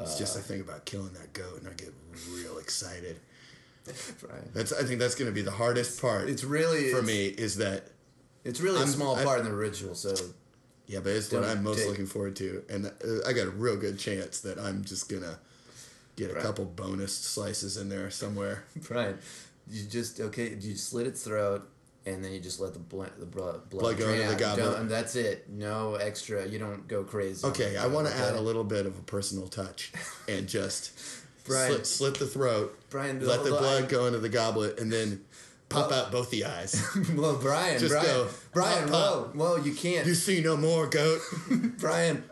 It's 0.00 0.16
just 0.18 0.36
I 0.36 0.40
think 0.40 0.62
about 0.64 0.84
killing 0.84 1.12
that 1.14 1.32
goat 1.32 1.58
and 1.60 1.68
I 1.68 1.72
get 1.72 1.92
real 2.30 2.58
excited. 2.58 3.16
Brian, 4.20 4.50
That's 4.54 4.72
I 4.72 4.82
think 4.84 4.98
that's 5.00 5.14
going 5.14 5.30
to 5.30 5.34
be 5.34 5.42
the 5.42 5.50
hardest 5.52 6.00
part. 6.00 6.28
it's 6.28 6.44
really 6.44 6.90
for 6.90 7.02
me 7.02 7.26
is 7.26 7.56
that 7.56 7.88
It's 8.44 8.60
really 8.60 8.78
I'm- 8.78 8.88
a 8.88 8.90
small 8.92 9.16
I- 9.16 9.24
part 9.24 9.40
in 9.40 9.46
the 9.46 9.54
ritual. 9.54 9.94
So, 9.94 10.14
yeah, 10.86 11.00
but 11.00 11.10
it's 11.12 11.32
what 11.32 11.42
I'm 11.44 11.62
most 11.64 11.78
take- 11.78 11.88
looking 11.88 12.06
forward 12.06 12.36
to, 12.36 12.62
and 12.68 12.86
uh, 12.86 12.90
I 13.26 13.32
got 13.32 13.46
a 13.46 13.50
real 13.50 13.76
good 13.76 13.98
chance 13.98 14.40
that 14.40 14.58
I'm 14.60 14.84
just 14.84 15.08
gonna 15.08 15.38
get 16.16 16.30
a 16.30 16.34
Right. 16.34 16.42
couple 16.42 16.64
bonus 16.64 17.14
slices 17.16 17.76
in 17.76 17.88
there 17.88 18.10
somewhere. 18.10 18.64
Right. 18.90 19.16
you 19.70 19.84
just 19.84 20.20
okay. 20.20 20.56
You 20.60 20.76
slit 20.76 21.06
its 21.06 21.22
throat, 21.22 21.68
and 22.06 22.24
then 22.24 22.32
you 22.32 22.40
just 22.40 22.60
let 22.60 22.72
the 22.72 22.78
blood, 22.78 23.12
the 23.18 23.26
blood, 23.26 23.68
blood, 23.68 23.96
go 23.98 24.08
into 24.08 24.28
the 24.28 24.34
goblet. 24.36 24.78
And 24.78 24.90
that's 24.90 25.16
it. 25.16 25.48
No 25.50 25.94
extra. 25.96 26.46
You 26.46 26.58
don't 26.58 26.86
go 26.88 27.02
crazy. 27.04 27.46
Okay, 27.46 27.76
I 27.76 27.86
want 27.86 28.06
to 28.08 28.14
add 28.14 28.34
a 28.34 28.40
little 28.40 28.64
bit 28.64 28.86
of 28.86 28.98
a 28.98 29.02
personal 29.02 29.48
touch 29.48 29.92
and 30.28 30.46
just 30.48 30.92
Brian. 31.44 31.72
slit, 31.72 31.86
slit 31.86 32.14
the 32.14 32.26
throat, 32.26 32.78
Brian, 32.90 33.24
let 33.24 33.44
the 33.44 33.50
blood 33.50 33.84
I- 33.84 33.86
go 33.86 34.06
into 34.06 34.18
the 34.18 34.28
goblet, 34.28 34.78
and 34.80 34.92
then 34.92 35.24
pop 35.80 35.90
Well- 35.90 36.04
out 36.04 36.12
both 36.12 36.30
the 36.30 36.44
eyes. 36.44 36.82
well, 37.14 37.36
Brian, 37.36 37.78
Just 37.78 37.92
Brian, 37.92 38.06
go, 38.06 38.28
Brian, 38.52 38.88
pop, 38.88 38.92
whoa, 38.92 39.22
pop. 39.24 39.34
whoa, 39.34 39.56
you 39.56 39.72
can't, 39.74 40.06
you 40.06 40.14
see 40.14 40.40
no 40.40 40.56
more, 40.56 40.86
goat. 40.86 41.20
Brian, 41.78 42.24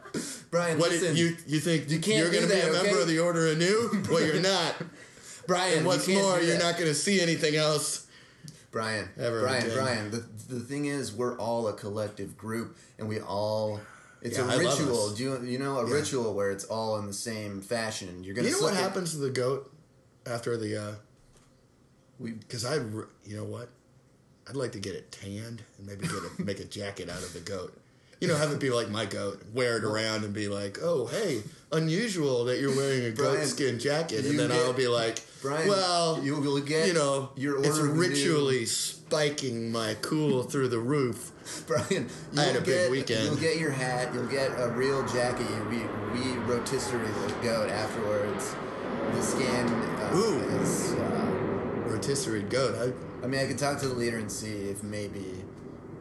Brian. 0.50 0.78
What 0.78 0.90
listen, 0.90 1.08
did, 1.14 1.18
you 1.18 1.36
you 1.46 1.60
think 1.60 1.90
You 1.90 1.98
can't 1.98 2.18
you're 2.18 2.30
going 2.30 2.48
to 2.48 2.54
be 2.54 2.60
a 2.60 2.72
member 2.72 3.00
of 3.00 3.08
the 3.08 3.18
Order 3.18 3.48
of 3.48 3.58
Nu? 3.58 4.02
Well, 4.10 4.22
you're 4.24 4.40
not. 4.40 4.74
Brian. 5.46 5.78
And 5.78 5.86
what's 5.86 6.08
you 6.08 6.18
more, 6.18 6.40
you're 6.40 6.58
not 6.58 6.74
going 6.78 6.88
to 6.88 6.94
see 6.94 7.20
anything 7.20 7.54
else. 7.56 8.06
Brian, 8.70 9.08
Ever 9.18 9.42
Brian, 9.42 9.62
again. 9.64 9.76
Brian. 9.76 10.10
The 10.10 10.24
the 10.54 10.60
thing 10.60 10.86
is, 10.86 11.12
we're 11.12 11.36
all 11.38 11.68
a 11.68 11.72
collective 11.72 12.36
group, 12.36 12.76
and 12.98 13.08
we 13.08 13.20
all. 13.20 13.80
It's 14.22 14.38
Yeah, 14.38 14.44
a 14.48 14.54
I 14.54 14.56
ritual. 14.56 15.10
Do 15.10 15.22
you 15.22 15.42
you 15.42 15.58
know 15.58 15.78
a 15.78 15.86
Yeah. 15.88 15.94
ritual 15.94 16.32
where 16.34 16.50
it's 16.50 16.64
all 16.64 16.96
in 16.98 17.06
the 17.06 17.12
same 17.12 17.60
fashion? 17.60 18.24
You're 18.24 18.34
gonna. 18.34 18.48
You 18.48 18.54
know 18.54 18.62
what 18.62 18.72
it- 18.74 18.80
happens 18.80 19.12
to 19.12 19.18
the 19.18 19.30
goat 19.30 19.70
after 20.26 20.56
the? 20.56 20.76
uh 20.76 20.92
We 22.18 22.32
Because 22.32 22.64
I, 22.64 22.76
you 22.76 23.36
know 23.36 23.44
what, 23.44 23.68
I'd 24.48 24.56
like 24.56 24.72
to 24.72 24.78
get 24.78 24.94
it 24.94 25.10
tanned 25.10 25.62
and 25.78 25.86
maybe 25.86 26.02
get 26.06 26.16
a, 26.16 26.30
make 26.42 26.60
a 26.60 26.64
jacket 26.64 27.08
out 27.08 27.22
of 27.22 27.32
the 27.32 27.40
goat. 27.40 27.76
You 28.20 28.28
know, 28.28 28.36
have 28.36 28.52
it 28.52 28.60
be 28.60 28.70
like 28.70 28.88
my 28.88 29.04
goat, 29.04 29.42
wear 29.52 29.76
it 29.76 29.84
around 29.84 30.24
and 30.24 30.32
be 30.32 30.48
like, 30.48 30.78
"Oh, 30.80 31.06
hey, 31.06 31.42
unusual 31.72 32.44
that 32.44 32.58
you're 32.58 32.74
wearing 32.74 33.04
a 33.06 33.10
Brian, 33.10 33.34
goat 33.34 33.46
skin 33.46 33.78
jacket," 33.78 34.24
and 34.24 34.38
then 34.38 34.48
get- 34.48 34.56
I'll 34.56 34.72
be 34.72 34.88
like, 34.88 35.18
Brian, 35.42 35.68
well, 35.68 36.22
you 36.22 36.36
will 36.40 36.60
get 36.60 36.86
you 36.86 36.94
know, 36.94 37.30
your 37.36 37.58
it's 37.58 37.76
order 37.76 37.92
Nu- 37.92 38.00
ritually 38.00 38.64
spiking 38.64 39.70
my 39.70 39.94
cool 40.00 40.44
through 40.44 40.68
the 40.68 40.78
roof." 40.78 41.32
Brian, 41.66 42.08
I 42.36 42.44
had 42.44 42.54
you'll 42.54 42.62
a 42.62 42.64
big 42.64 42.82
get, 42.82 42.90
weekend. 42.90 43.24
You'll 43.24 43.36
get 43.36 43.58
your 43.58 43.72
hat. 43.72 44.14
You'll 44.14 44.26
get 44.26 44.52
a 44.58 44.68
real 44.70 45.04
jacket. 45.08 45.46
We 45.68 45.78
we 46.14 46.36
rotisserie 46.44 47.06
the 47.08 47.34
goat 47.42 47.68
afterwards. 47.68 48.54
The 49.12 49.22
skin 49.22 49.66
uh, 49.66 50.12
Ooh. 50.14 50.38
is. 50.62 50.92
Uh, 50.94 51.23
Rotisserie 52.08 52.42
goat. 52.42 52.74
I, 53.22 53.24
I 53.24 53.28
mean, 53.28 53.40
I 53.40 53.46
could 53.46 53.58
talk 53.58 53.78
to 53.80 53.88
the 53.88 53.94
leader 53.94 54.18
and 54.18 54.30
see 54.30 54.52
if 54.68 54.82
maybe 54.82 55.42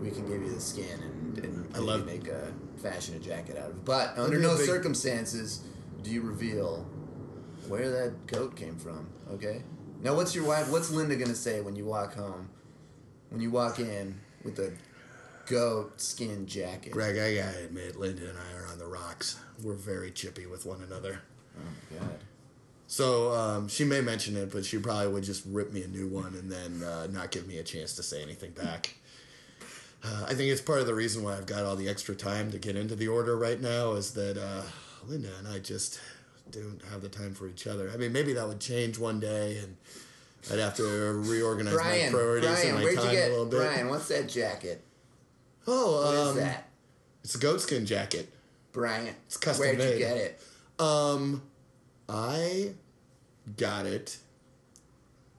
we 0.01 0.11
can 0.11 0.27
give 0.27 0.41
you 0.41 0.53
the 0.53 0.59
skin 0.59 0.99
and, 1.01 1.37
and 1.39 1.75
I 1.75 1.79
love- 1.79 2.05
make 2.05 2.27
a 2.27 2.51
fashion 2.77 3.15
a 3.15 3.19
jacket 3.19 3.57
out 3.57 3.69
of 3.71 3.77
it. 3.77 3.85
But 3.85 4.17
under 4.17 4.37
no 4.39 4.57
big- 4.57 4.65
circumstances 4.65 5.61
do 6.01 6.11
you 6.11 6.21
reveal 6.21 6.85
where 7.69 7.89
that 7.89 8.27
goat 8.27 8.57
came 8.57 8.75
from. 8.75 9.07
Okay. 9.31 9.63
Now, 10.01 10.15
what's 10.15 10.35
your 10.35 10.43
wife? 10.43 10.69
What's 10.69 10.91
Linda 10.91 11.15
gonna 11.15 11.33
say 11.35 11.61
when 11.61 11.77
you 11.77 11.85
walk 11.85 12.15
home? 12.15 12.49
When 13.29 13.39
you 13.39 13.49
walk 13.51 13.79
in 13.79 14.19
with 14.43 14.59
a 14.59 14.73
goat 15.45 16.01
skin 16.01 16.45
jacket. 16.45 16.91
Greg, 16.91 17.17
I 17.17 17.35
gotta 17.35 17.63
admit, 17.63 17.95
Linda 17.97 18.27
and 18.29 18.37
I 18.37 18.59
are 18.59 18.67
on 18.67 18.79
the 18.79 18.85
rocks. 18.85 19.37
We're 19.63 19.75
very 19.75 20.11
chippy 20.11 20.45
with 20.45 20.65
one 20.65 20.81
another. 20.83 21.21
Oh 21.57 21.97
god. 21.99 22.19
So 22.93 23.31
um, 23.31 23.69
she 23.69 23.85
may 23.85 24.01
mention 24.01 24.37
it, 24.37 24.51
but 24.51 24.63
she 24.63 24.77
probably 24.77 25.07
would 25.07 25.23
just 25.23 25.43
rip 25.47 25.73
me 25.73 25.81
a 25.81 25.87
new 25.87 26.07
one 26.07 26.35
and 26.35 26.51
then 26.51 26.87
uh, 26.87 27.07
not 27.07 27.31
give 27.31 27.47
me 27.47 27.57
a 27.57 27.63
chance 27.63 27.95
to 27.95 28.03
say 28.03 28.21
anything 28.21 28.51
back. 28.51 28.93
Uh, 30.03 30.25
I 30.27 30.35
think 30.35 30.51
it's 30.51 30.61
part 30.61 30.79
of 30.79 30.85
the 30.85 30.93
reason 30.93 31.23
why 31.23 31.35
I've 31.35 31.47
got 31.47 31.65
all 31.65 31.75
the 31.75 31.89
extra 31.89 32.13
time 32.13 32.51
to 32.51 32.59
get 32.59 32.75
into 32.75 32.95
the 32.95 33.07
order 33.07 33.35
right 33.35 33.59
now 33.59 33.93
is 33.93 34.11
that 34.13 34.37
uh, 34.37 34.61
Linda 35.07 35.29
and 35.39 35.47
I 35.47 35.57
just 35.57 35.99
don't 36.51 36.79
have 36.91 37.01
the 37.01 37.09
time 37.09 37.33
for 37.33 37.47
each 37.47 37.65
other. 37.65 37.89
I 37.91 37.97
mean, 37.97 38.13
maybe 38.13 38.31
that 38.33 38.47
would 38.47 38.59
change 38.59 38.99
one 38.99 39.19
day, 39.19 39.57
and 39.57 39.75
I'd 40.51 40.59
have 40.59 40.75
to 40.75 40.83
reorganize 40.83 41.73
Brian, 41.73 42.11
my 42.13 42.19
priorities 42.19 42.49
Brian, 42.51 42.75
and 42.75 42.85
my 42.85 42.93
time 42.93 43.11
you 43.11 43.19
a 43.19 43.29
little 43.29 43.45
get 43.45 43.51
bit. 43.51 43.57
Brian? 43.57 43.89
What's 43.89 44.07
that 44.09 44.29
jacket? 44.29 44.83
Oh, 45.65 46.03
What 46.03 46.13
is 46.13 46.27
um, 46.27 46.35
that, 46.35 46.69
It's 47.23 47.33
a 47.33 47.39
goatskin 47.39 47.87
jacket. 47.87 48.31
Brian? 48.71 49.15
It's 49.25 49.37
custom 49.37 49.65
Where'd 49.65 49.79
made. 49.79 49.93
you 49.93 49.97
get 49.97 50.17
it? 50.17 50.41
Um, 50.77 51.41
I 52.07 52.73
got 53.57 53.85
it 53.85 54.17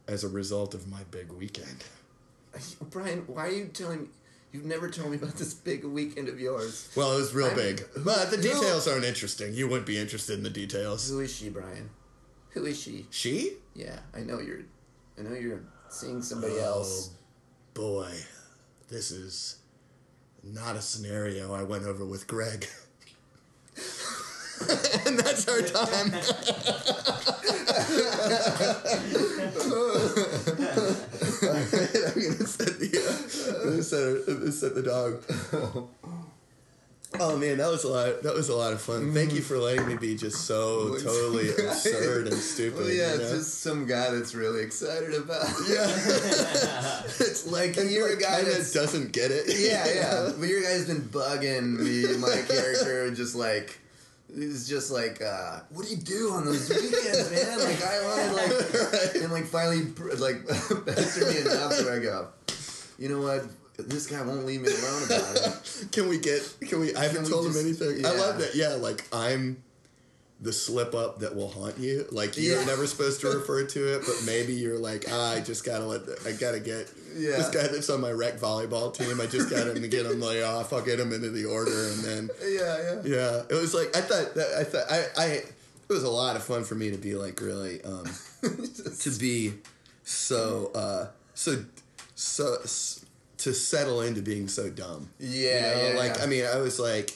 as 0.07 0.25
a 0.25 0.29
result 0.29 0.75
of 0.75 0.87
my 0.89 1.03
big 1.11 1.33
weekend. 1.33 1.85
Brian, 2.91 3.25
why 3.27 3.47
are 3.47 3.51
you 3.53 3.67
telling 3.67 4.03
me? 4.03 4.09
You've 4.53 4.65
never 4.67 4.89
told 4.89 5.11
me 5.11 5.17
about 5.17 5.35
this 5.35 5.53
big 5.53 5.85
weekend 5.85 6.29
of 6.29 6.39
yours. 6.39 6.89
Well, 6.95 7.13
it 7.15 7.17
was 7.17 7.35
real 7.35 7.47
I'm- 7.49 7.57
big, 7.57 7.85
but 7.97 8.31
the 8.31 8.37
who- 8.37 8.43
details 8.43 8.87
aren't 8.87 9.05
interesting. 9.05 9.53
You 9.53 9.67
wouldn't 9.67 9.87
be 9.87 9.99
interested 9.99 10.35
in 10.39 10.45
the 10.45 10.51
details. 10.51 11.09
Who 11.11 11.19
is 11.21 11.35
she, 11.35 11.49
Brian? 11.49 11.91
Who 12.51 12.65
is 12.67 12.81
she? 12.81 13.07
She? 13.11 13.55
Yeah, 13.75 13.99
I 14.15 14.21
know 14.21 14.39
you're. 14.39 14.61
I 15.19 15.23
know 15.23 15.35
you're 15.35 15.63
seeing 15.89 16.23
somebody 16.23 16.55
Oh. 16.59 16.65
else. 16.65 17.11
Boy, 17.73 18.13
this 18.89 19.11
is 19.11 19.57
not 20.45 20.77
a 20.77 20.81
scenario 20.81 21.53
I 21.53 21.65
went 21.65 21.85
over 21.85 22.05
with 22.05 22.29
Greg. 22.29 22.69
and 25.07 25.19
that's 25.19 25.49
our 25.49 25.63
time. 25.63 26.13
I'm 28.25 28.31
gonna 32.21 32.47
set 32.47 32.79
the, 32.79 32.89
I'm 33.63 33.71
gonna 33.71 33.83
set, 33.83 34.29
I'm 34.29 34.39
gonna 34.39 34.53
set 34.53 34.75
the 34.75 34.83
dog. 34.83 35.23
Oh 37.21 37.37
man, 37.37 37.59
that 37.59 37.71
was 37.71 37.85
a 37.85 37.89
lot. 37.89 38.23
That 38.23 38.35
was 38.35 38.49
a 38.49 38.57
lot 38.57 38.73
of 38.73 38.81
fun. 38.81 39.13
Thank 39.13 39.35
you 39.35 39.41
for 39.41 39.57
letting 39.57 39.87
me 39.87 39.97
be 39.97 40.17
just 40.17 40.47
so 40.47 40.97
totally 40.99 41.51
absurd 41.67 42.27
and 42.27 42.37
stupid. 42.37 42.81
Well, 42.81 42.91
yeah, 42.91 43.13
you 43.13 43.19
know? 43.19 43.31
just 43.31 43.61
some 43.61 43.87
guy 43.87 44.11
that's 44.11 44.35
really 44.35 44.63
excited 44.63 45.15
about. 45.15 45.47
it. 45.49 45.69
yeah. 45.69 47.03
it's 47.05 47.47
like 47.47 47.77
you're 47.77 48.13
a 48.15 48.17
guy 48.17 48.41
of 48.41 48.73
doesn't 48.73 49.13
get 49.13 49.31
it. 49.31 49.45
Yeah, 49.49 49.87
yeah. 49.87 50.33
But 50.39 50.49
your 50.49 50.63
guy's 50.63 50.87
been 50.87 51.03
bugging 51.03 51.79
me, 51.79 52.17
my 52.17 52.43
character, 52.49 53.11
just 53.15 53.37
like. 53.37 53.79
He's 54.35 54.69
just 54.69 54.91
like, 54.91 55.23
uh, 55.23 55.61
what 55.71 55.87
do 55.87 55.91
you 55.95 56.01
do 56.03 56.31
on 56.33 56.45
those 56.45 56.69
weekends, 56.69 57.31
man? 57.31 57.59
Like, 57.59 57.83
I 57.85 58.03
wanted, 58.05 58.93
like, 58.93 59.15
and 59.17 59.33
like 59.33 59.45
finally, 59.45 59.83
like, 60.19 60.47
pestered 60.87 61.29
me 61.29 61.41
enough 61.41 61.71
where 61.85 62.01
I 62.01 62.03
go, 62.03 62.29
you 62.99 63.09
know 63.09 63.21
what? 63.21 63.45
This 63.77 64.07
guy 64.07 64.23
won't 64.23 64.47
leave 64.47 64.63
me 64.63 64.69
alone 64.69 65.03
about 65.05 65.37
it. 65.37 65.89
Can 65.93 66.09
we 66.09 66.19
get? 66.19 66.43
Can 66.61 66.81
we? 66.81 66.95
I 66.95 67.05
haven't 67.05 67.29
told 67.29 67.47
him 67.47 67.53
just- 67.53 67.65
anything. 67.65 68.07
I 68.07 68.11
love 68.11 68.39
that. 68.39 68.55
Yeah, 68.55 68.75
like 68.75 69.05
I'm 69.13 69.63
the 70.45 70.53
slip 70.53 70.95
up 70.95 71.19
that 71.21 71.35
will 71.35 71.49
haunt 71.49 71.79
you. 71.79 72.07
Like 72.13 72.37
you're 72.37 72.59
Yeah. 72.61 72.65
never 72.67 72.87
supposed 72.87 73.21
to 73.23 73.29
refer 73.31 73.65
to 73.65 73.95
it, 73.97 74.03
but 74.07 74.23
maybe 74.27 74.53
you're 74.53 74.79
like, 74.79 75.07
ah, 75.11 75.33
I 75.33 75.41
just 75.41 75.65
gotta 75.65 75.85
let. 75.87 76.07
The, 76.07 76.17
I 76.29 76.33
gotta 76.33 76.61
get 76.61 76.89
Yeah. 77.17 77.39
this 77.39 77.49
guy 77.51 77.67
that's 77.67 77.89
on 77.91 78.01
my 78.01 78.13
rec 78.13 78.39
volleyball 78.39 78.95
team. 78.95 79.21
I 79.21 79.27
just 79.27 79.51
got 79.51 79.67
him 79.67 79.81
to 79.83 79.89
get 79.89 80.07
him 80.07 80.21
laid 80.21 80.43
off. 80.45 80.73
I'll 80.73 80.83
get 80.85 81.01
him 81.01 81.13
into 81.13 81.31
the 81.31 81.47
order, 81.47 81.89
and 81.89 81.99
then 82.05 82.31
Yeah, 82.47 82.77
yeah. 82.79 83.01
yeah, 83.17 83.43
it 83.49 83.55
was 83.61 83.75
like 83.75 83.97
I 83.97 84.01
thought. 84.03 84.35
That, 84.35 84.55
I 84.59 84.65
thought 84.65 84.85
I. 84.91 85.07
I 85.17 85.27
it 85.87 85.93
was 85.93 86.03
a 86.05 86.09
lot 86.11 86.35
of 86.37 86.43
fun 86.43 86.65
for 86.65 86.75
me 86.75 86.91
to 86.93 86.97
be 86.97 87.15
like 87.15 87.41
really 87.43 87.83
um, 87.85 88.05
to 89.01 89.11
be 89.19 89.53
so 90.03 90.71
uh, 90.75 91.07
so 91.35 91.63
so 92.15 92.57
to 93.39 93.53
settle 93.53 94.01
into 94.01 94.23
being 94.23 94.49
so 94.49 94.71
dumb. 94.71 95.11
Yeah, 95.19 95.29
You 95.29 95.61
know, 95.61 95.89
yeah, 95.93 95.99
like 95.99 96.17
yeah. 96.17 96.23
I 96.23 96.27
mean, 96.27 96.45
I 96.47 96.57
was 96.57 96.79
like, 96.81 97.11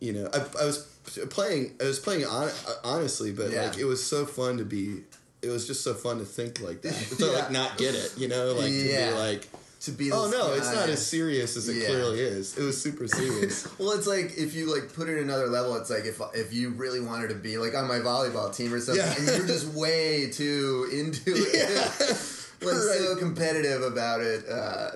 you 0.00 0.12
know, 0.12 0.28
I, 0.32 0.38
I 0.62 0.64
was 0.66 0.86
playing. 1.30 1.74
I 1.80 1.84
was 1.84 1.98
playing 1.98 2.24
on, 2.26 2.50
honestly, 2.84 3.32
but 3.32 3.50
Yeah. 3.50 3.66
like 3.66 3.78
it 3.78 3.84
was 3.84 4.04
so 4.04 4.24
fun 4.26 4.58
to 4.58 4.64
be. 4.64 5.02
It 5.42 5.48
was 5.48 5.66
just 5.66 5.82
so 5.82 5.94
fun 5.94 6.18
to 6.18 6.24
think 6.24 6.60
like 6.60 6.82
that. 6.82 6.94
To 7.18 7.26
Yeah. 7.26 7.32
like 7.32 7.50
not 7.50 7.78
get 7.78 7.94
it, 7.94 8.12
you 8.18 8.28
know, 8.28 8.52
like 8.54 8.66
to 8.72 8.84
be 8.84 9.10
like, 9.12 9.48
To 9.84 9.90
be 9.92 10.12
oh 10.12 10.28
no, 10.30 10.52
it's 10.52 10.70
not 10.72 10.88
as 10.90 11.06
serious 11.06 11.56
as 11.56 11.66
it 11.68 11.76
Yeah. 11.76 11.86
clearly 11.86 12.20
is. 12.20 12.58
It 12.58 12.62
was 12.62 12.80
super 12.80 13.08
serious. 13.20 13.66
Well, 13.78 13.92
it's 13.92 14.06
like 14.06 14.36
if 14.36 14.54
you 14.54 14.72
like 14.74 14.92
put 14.92 15.08
it 15.08 15.18
another 15.22 15.46
level, 15.46 15.76
it's 15.76 15.88
like 15.90 16.04
if 16.04 16.20
if 16.34 16.52
you 16.52 16.70
really 16.70 17.00
wanted 17.00 17.28
to 17.28 17.36
be 17.36 17.56
like 17.56 17.74
on 17.74 17.88
my 17.88 17.98
volleyball 18.00 18.54
team 18.54 18.72
or 18.74 18.80
something, 18.80 19.02
Yeah. 19.04 19.14
and 19.16 19.26
you're 19.38 19.46
just 19.46 19.68
way 19.68 20.30
too 20.30 20.88
into 20.92 21.32
it, 21.34 21.54
Yeah. 21.54 22.66
like 22.66 22.76
so 22.76 23.16
competitive 23.18 23.82
about 23.82 24.20
it, 24.20 24.46
uh, 24.46 24.90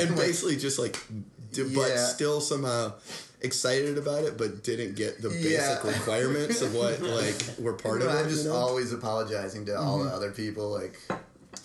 and 0.00 0.16
basically 0.16 0.56
just 0.56 0.80
like, 0.80 0.96
but 1.72 1.96
still 1.98 2.40
somehow 2.40 2.92
excited 3.44 3.98
about 3.98 4.24
it, 4.24 4.36
but 4.36 4.64
didn't 4.64 4.96
get 4.96 5.20
the 5.22 5.28
basic 5.28 5.84
requirements 5.84 6.60
of 6.62 6.74
what 6.74 7.00
like 7.18 7.36
were 7.58 7.74
part 7.74 8.02
of 8.02 8.08
it. 8.08 8.10
I'm 8.10 8.28
just 8.28 8.44
you 8.44 8.50
know? 8.50 8.56
always 8.56 8.92
apologizing 8.92 9.66
to 9.66 9.78
all 9.78 9.98
Mm-hmm. 9.98 10.08
the 10.08 10.14
other 10.14 10.30
people, 10.32 10.70
like. 10.70 10.98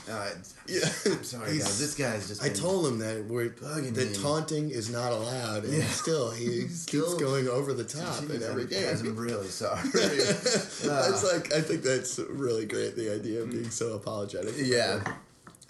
Uh, 0.10 0.30
Yeah. 0.68 0.80
I'm 1.08 1.24
sorry, 1.24 1.52
He's- 1.54 1.64
guys. 1.64 1.80
This 1.80 1.96
guy's 1.96 2.28
just. 2.28 2.44
I 2.44 2.50
told 2.50 2.86
him 2.88 3.00
that 3.00 3.26
we're 3.26 3.50
that 3.50 4.20
taunting 4.22 4.70
is 4.70 4.90
not 4.92 5.12
allowed, 5.12 5.64
and 5.66 5.74
Yeah. 5.74 5.88
still 5.88 6.30
he 6.32 6.68
Still- 6.86 7.06
keeps 7.06 7.22
going 7.22 7.48
over 7.48 7.74
the 7.74 7.84
top 7.84 8.24
in 8.30 8.42
every 8.44 8.64
I'm, 8.64 8.70
game. 8.70 8.98
I'm 9.00 9.16
really 9.16 9.48
sorry. 9.64 9.82
that's 9.94 10.86
Ah. 10.88 11.30
like 11.34 11.54
I 11.54 11.62
think 11.62 11.82
that's 11.84 12.20
really 12.20 12.66
great. 12.66 12.96
The 12.96 13.14
idea 13.14 13.42
of 13.42 13.50
being 13.52 13.70
so 13.72 13.94
apologetic. 13.94 14.54
yeah. 14.58 15.00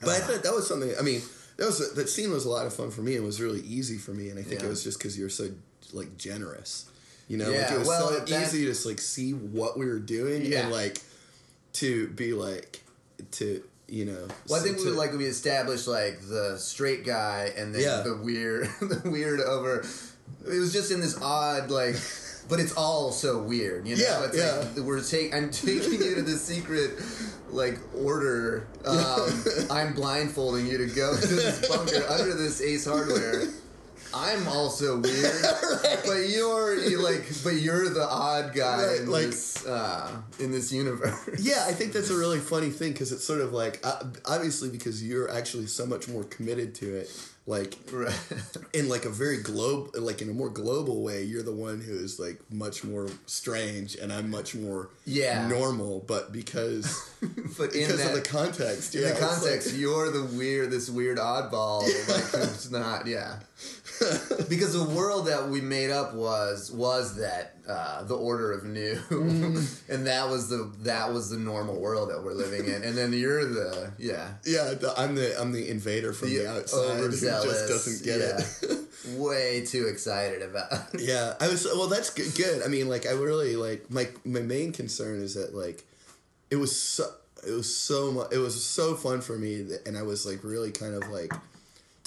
But 0.02 0.10
I 0.10 0.20
thought 0.20 0.44
that 0.44 0.54
was 0.54 0.68
something. 0.68 0.92
I 1.00 1.02
mean, 1.02 1.22
that 1.58 1.66
was 1.66 1.94
that 1.94 2.10
scene 2.10 2.32
was 2.32 2.46
a 2.46 2.50
lot 2.50 2.66
of 2.66 2.74
fun 2.74 2.92
for 2.92 3.02
me. 3.02 3.16
It 3.16 3.24
was 3.24 3.42
really 3.42 3.62
easy 3.62 3.98
for 3.98 4.12
me, 4.12 4.30
and 4.30 4.40
I 4.40 4.44
think 4.44 4.62
Yeah. 4.62 4.68
it 4.68 4.70
was 4.70 4.84
just 4.84 4.98
because 5.00 5.18
you're 5.18 5.30
so 5.30 5.50
like 5.94 6.18
generous. 6.18 6.86
You 7.28 7.38
know, 7.38 7.46
like 7.46 7.54
Yeah, 7.56 7.74
it 7.76 7.80
was 7.80 7.88
well, 7.88 8.10
so 8.10 8.20
that- 8.20 8.42
easy 8.44 8.62
to 8.66 8.72
just 8.72 8.86
like 8.86 9.00
see 9.00 9.32
what 9.34 9.78
we 9.78 9.86
were 9.86 10.00
doing 10.00 10.46
Yeah. 10.46 10.62
and 10.64 10.72
like 10.72 11.00
to 11.74 12.08
be 12.10 12.34
like 12.34 12.82
to 13.34 13.64
you 13.88 14.06
know. 14.06 14.28
Well, 14.48 14.60
I 14.60 14.64
think 14.64 14.78
to- 14.78 14.86
we 14.86 14.92
like 14.92 15.14
we 15.14 15.26
established 15.26 15.88
like 15.88 16.22
the 16.28 16.58
straight 16.58 17.06
guy 17.06 17.52
and 17.58 17.74
then 17.74 17.82
Yeah. 17.82 18.02
the 18.02 18.16
weird, 18.18 18.70
the 18.82 19.02
weird 19.10 19.40
over. 19.42 19.86
It 20.48 20.60
was 20.60 20.72
just 20.74 20.92
in 20.92 21.02
this 21.02 21.20
odd 21.22 21.72
like, 21.72 21.96
but 22.48 22.60
it's 22.60 22.74
all 22.74 23.12
so 23.12 23.40
weird, 23.42 23.88
you 23.88 23.96
know. 23.96 24.02
Yeah, 24.04 24.26
it's 24.26 24.38
yeah. 24.38 24.56
Like, 24.76 24.78
we're 24.86 25.02
take. 25.04 25.34
I'm 25.34 25.50
taking 25.52 25.94
you 26.02 26.16
to 26.16 26.22
the 26.22 26.38
secret 26.38 27.00
like 27.50 27.80
order. 27.96 28.68
Um, 28.86 29.44
I'm 29.72 29.94
blindfolding 29.94 30.68
you 30.68 30.78
to 30.80 30.86
go 30.88 31.16
to 31.20 31.28
this 31.28 31.68
bunker 31.68 32.06
under 32.10 32.34
this 32.36 32.62
Ace 32.62 32.86
Hardware. 32.86 33.44
I'm 34.14 34.48
also 34.48 35.00
weird, 35.00 35.32
but 36.06 36.30
you're 36.30 36.76
you 36.76 37.02
like, 37.02 37.26
but 37.44 37.56
you're 37.56 37.90
the 37.90 38.08
odd 38.10 38.54
guy 38.56 38.86
Right, 38.88 39.00
in 39.02 39.10
like- 39.12 39.26
this 39.28 39.66
uh, 39.66 40.10
in 40.40 40.52
this 40.52 40.72
universe. 40.72 41.40
Yeah, 41.40 41.66
I 41.68 41.74
think 41.74 41.94
that's 41.94 42.10
a 42.10 42.18
really 42.18 42.40
funny 42.54 42.70
thing 42.70 42.92
because 42.94 43.12
it's 43.12 43.24
sort 43.24 43.42
of 43.42 43.54
like 43.54 43.80
uh, 43.84 44.04
obviously 44.26 44.70
because 44.70 45.04
you're 45.04 45.30
actually 45.32 45.68
so 45.68 45.86
much 45.86 46.08
more 46.08 46.24
committed 46.24 46.76
to 46.76 46.96
it. 46.96 47.10
Like 47.48 47.80
Right. 47.92 48.14
in 48.74 48.90
like 48.90 49.06
a 49.06 49.10
very 49.10 49.42
globe, 49.42 49.96
like 49.96 50.22
in 50.22 50.30
a 50.30 50.34
more 50.34 50.50
global 50.52 51.02
way, 51.02 51.24
you're 51.24 51.42
the 51.42 51.52
one 51.52 51.82
who 51.82 51.94
is 51.94 52.20
like 52.20 52.40
much 52.52 52.84
more 52.84 53.10
strange, 53.26 53.96
and 53.96 54.14
I'm 54.14 54.30
much 54.30 54.54
more 54.54 54.90
Yeah. 55.06 55.48
normal. 55.48 56.02
But 56.06 56.32
because 56.32 57.10
but 57.58 57.74
in 57.74 57.88
because 57.88 58.04
that, 58.04 58.10
of 58.16 58.24
the 58.24 58.30
context, 58.30 58.94
in 58.94 59.02
yeah, 59.02 59.08
the 59.08 59.14
it's 59.14 59.22
like- 59.22 59.32
context, 59.32 59.74
you're 59.76 60.12
the 60.12 60.26
weird, 60.26 60.70
this 60.70 60.92
weird 60.92 61.18
oddball, 61.18 61.82
like 62.08 62.24
who's 62.26 62.70
not, 62.70 63.08
yeah. 63.08 63.40
because 64.50 64.74
the 64.74 64.94
world 64.96 65.28
that 65.28 65.50
we 65.50 65.62
made 65.62 65.92
up 65.92 66.14
was 66.14 66.72
was 66.72 67.18
that 67.18 67.56
uh, 67.68 68.04
the 68.04 68.16
order 68.16 68.52
of 68.52 68.64
Nu, 68.64 68.96
Mm. 69.10 69.90
and 69.90 70.08
that 70.08 70.30
was 70.30 70.50
the 70.50 70.72
that 70.80 71.14
was 71.14 71.30
the 71.30 71.38
normal 71.38 71.80
world 71.80 72.10
that 72.10 72.24
we're 72.24 72.34
living 72.34 72.66
in, 72.68 72.84
and 72.84 72.98
then 72.98 73.14
you're 73.14 73.46
the 73.46 73.92
yeah 73.98 74.34
yeah, 74.46 74.74
the, 74.74 74.94
I'm 74.98 75.16
the 75.16 75.40
I'm 75.40 75.52
the 75.52 75.70
invader 75.70 76.14
from 76.14 76.30
the, 76.30 76.48
outside 76.48 76.98
who 76.98 77.12
just 77.12 77.24
doesn't 77.24 78.04
get 78.04 78.20
yeah. 78.20 78.70
it. 78.70 78.80
way 79.18 79.66
too 79.66 79.88
excited 79.88 80.42
about. 80.42 80.72
Yeah, 80.98 81.36
I 81.40 81.48
was 81.48 81.66
well. 81.66 81.88
That's 81.88 82.10
good. 82.10 82.34
good. 82.36 82.64
I 82.64 82.68
mean, 82.68 82.90
like, 82.90 83.06
I 83.06 83.12
really 83.12 83.56
like 83.56 83.90
my 83.90 84.08
my 84.26 84.42
main 84.42 84.72
concern 84.72 85.22
is 85.22 85.36
that 85.36 85.56
like 85.56 85.84
it 86.50 86.56
was 86.58 86.80
so 86.80 87.06
it 87.48 87.52
was 87.52 87.74
so 87.76 88.12
much 88.12 88.32
it 88.32 88.38
was 88.38 88.62
so 88.64 88.96
fun 88.96 89.22
for 89.22 89.38
me, 89.38 89.62
that, 89.64 89.88
and 89.88 89.98
I 89.98 90.04
was 90.04 90.26
like 90.26 90.44
really 90.44 90.72
kind 90.72 90.96
of 90.96 91.10
like 91.10 91.34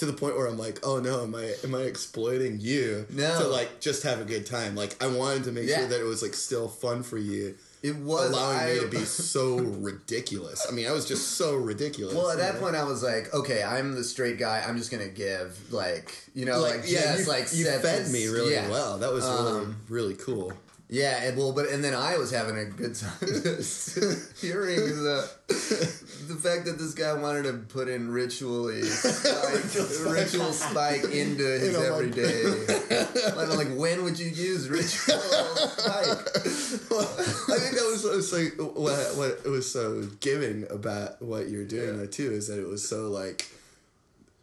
to 0.02 0.06
the 0.06 0.12
point 0.12 0.36
where 0.36 0.48
I'm 0.48 0.58
like, 0.58 0.80
oh 0.82 0.98
no, 0.98 1.22
am 1.22 1.32
I 1.36 1.54
am 1.62 1.76
I 1.76 1.82
exploiting 1.82 2.58
you 2.60 3.06
No. 3.08 3.38
to 3.40 3.46
like 3.46 3.80
just 3.80 4.02
have 4.02 4.20
a 4.20 4.24
good 4.24 4.46
time? 4.46 4.74
Like, 4.74 5.00
I 5.00 5.06
wanted 5.06 5.44
to 5.44 5.52
make 5.52 5.68
Yeah. 5.68 5.78
sure 5.78 5.86
that 5.88 6.00
it 6.00 6.04
was 6.04 6.22
like 6.22 6.34
still 6.34 6.66
fun 6.66 7.04
for 7.04 7.18
you. 7.18 7.54
It 7.84 7.96
was 7.96 8.30
allowing 8.30 8.58
I, 8.58 8.74
me 8.74 8.80
to 8.80 8.88
be 8.88 9.04
so 9.04 9.56
ridiculous. 9.58 10.66
I 10.68 10.72
mean, 10.72 10.86
I 10.88 10.92
was 10.92 11.06
just 11.06 11.32
so 11.32 11.54
ridiculous. 11.56 12.14
Well, 12.14 12.30
at 12.30 12.38
that 12.38 12.54
know? 12.54 12.60
point, 12.60 12.76
I 12.76 12.82
was 12.84 13.02
like, 13.02 13.32
okay, 13.34 13.62
I'm 13.62 13.94
the 13.94 14.04
straight 14.04 14.38
guy. 14.38 14.64
I'm 14.66 14.76
just 14.76 14.90
gonna 14.90 15.08
give 15.08 15.72
like 15.72 16.12
you 16.34 16.44
know 16.46 16.58
like, 16.60 16.82
yeah, 16.86 17.12
just 17.16 17.26
you, 17.26 17.32
like 17.32 17.46
you 17.54 17.64
fed 17.80 18.10
me 18.10 18.26
really 18.26 18.54
yeah. 18.54 18.68
well. 18.68 18.98
That 18.98 19.12
was 19.12 19.24
really 19.24 19.60
Um, 19.62 19.76
really 19.88 20.14
cool. 20.14 20.52
Yeah, 20.92 21.22
and 21.22 21.38
well, 21.38 21.52
but 21.52 21.70
and 21.70 21.82
then 21.82 21.94
I 21.94 22.18
was 22.18 22.30
having 22.30 22.58
a 22.58 22.66
good 22.66 22.94
time 22.94 23.18
hearing 23.22 24.76
the 24.76 25.26
the 25.48 26.34
fact 26.38 26.66
that 26.66 26.76
this 26.78 26.92
guy 26.92 27.14
wanted 27.14 27.44
to 27.44 27.54
put 27.54 27.88
in 27.88 28.10
ritually 28.10 28.82
spike, 28.82 30.12
Ritual 30.12 30.52
spike. 30.52 31.04
into 31.04 31.44
his 31.44 31.72
know, 31.72 31.94
everyday. 31.94 32.42
Like, 33.34 33.48
like, 33.48 33.68
when 33.74 34.04
would 34.04 34.18
you 34.18 34.28
use 34.28 34.68
ritual 34.68 35.18
spike? 35.18 36.18
I 36.28 37.58
think 37.58 37.74
that 37.74 37.88
was, 37.90 38.04
was 38.04 38.30
like 38.30 38.56
what 38.58 39.16
what 39.16 39.40
it 39.46 39.48
was 39.48 39.72
so 39.72 40.02
giving 40.20 40.66
about 40.70 41.22
what 41.22 41.48
you're 41.48 41.64
doing 41.64 41.96
though 41.96 42.06
too 42.06 42.32
is 42.32 42.48
that 42.48 42.60
it 42.60 42.68
was 42.68 42.86
so 42.86 43.08
like 43.08 43.48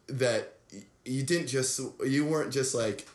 that 0.08 0.54
you 1.04 1.22
didn't 1.22 1.46
just 1.46 1.80
you 2.04 2.24
weren't 2.26 2.52
just 2.52 2.74
like 2.74 3.06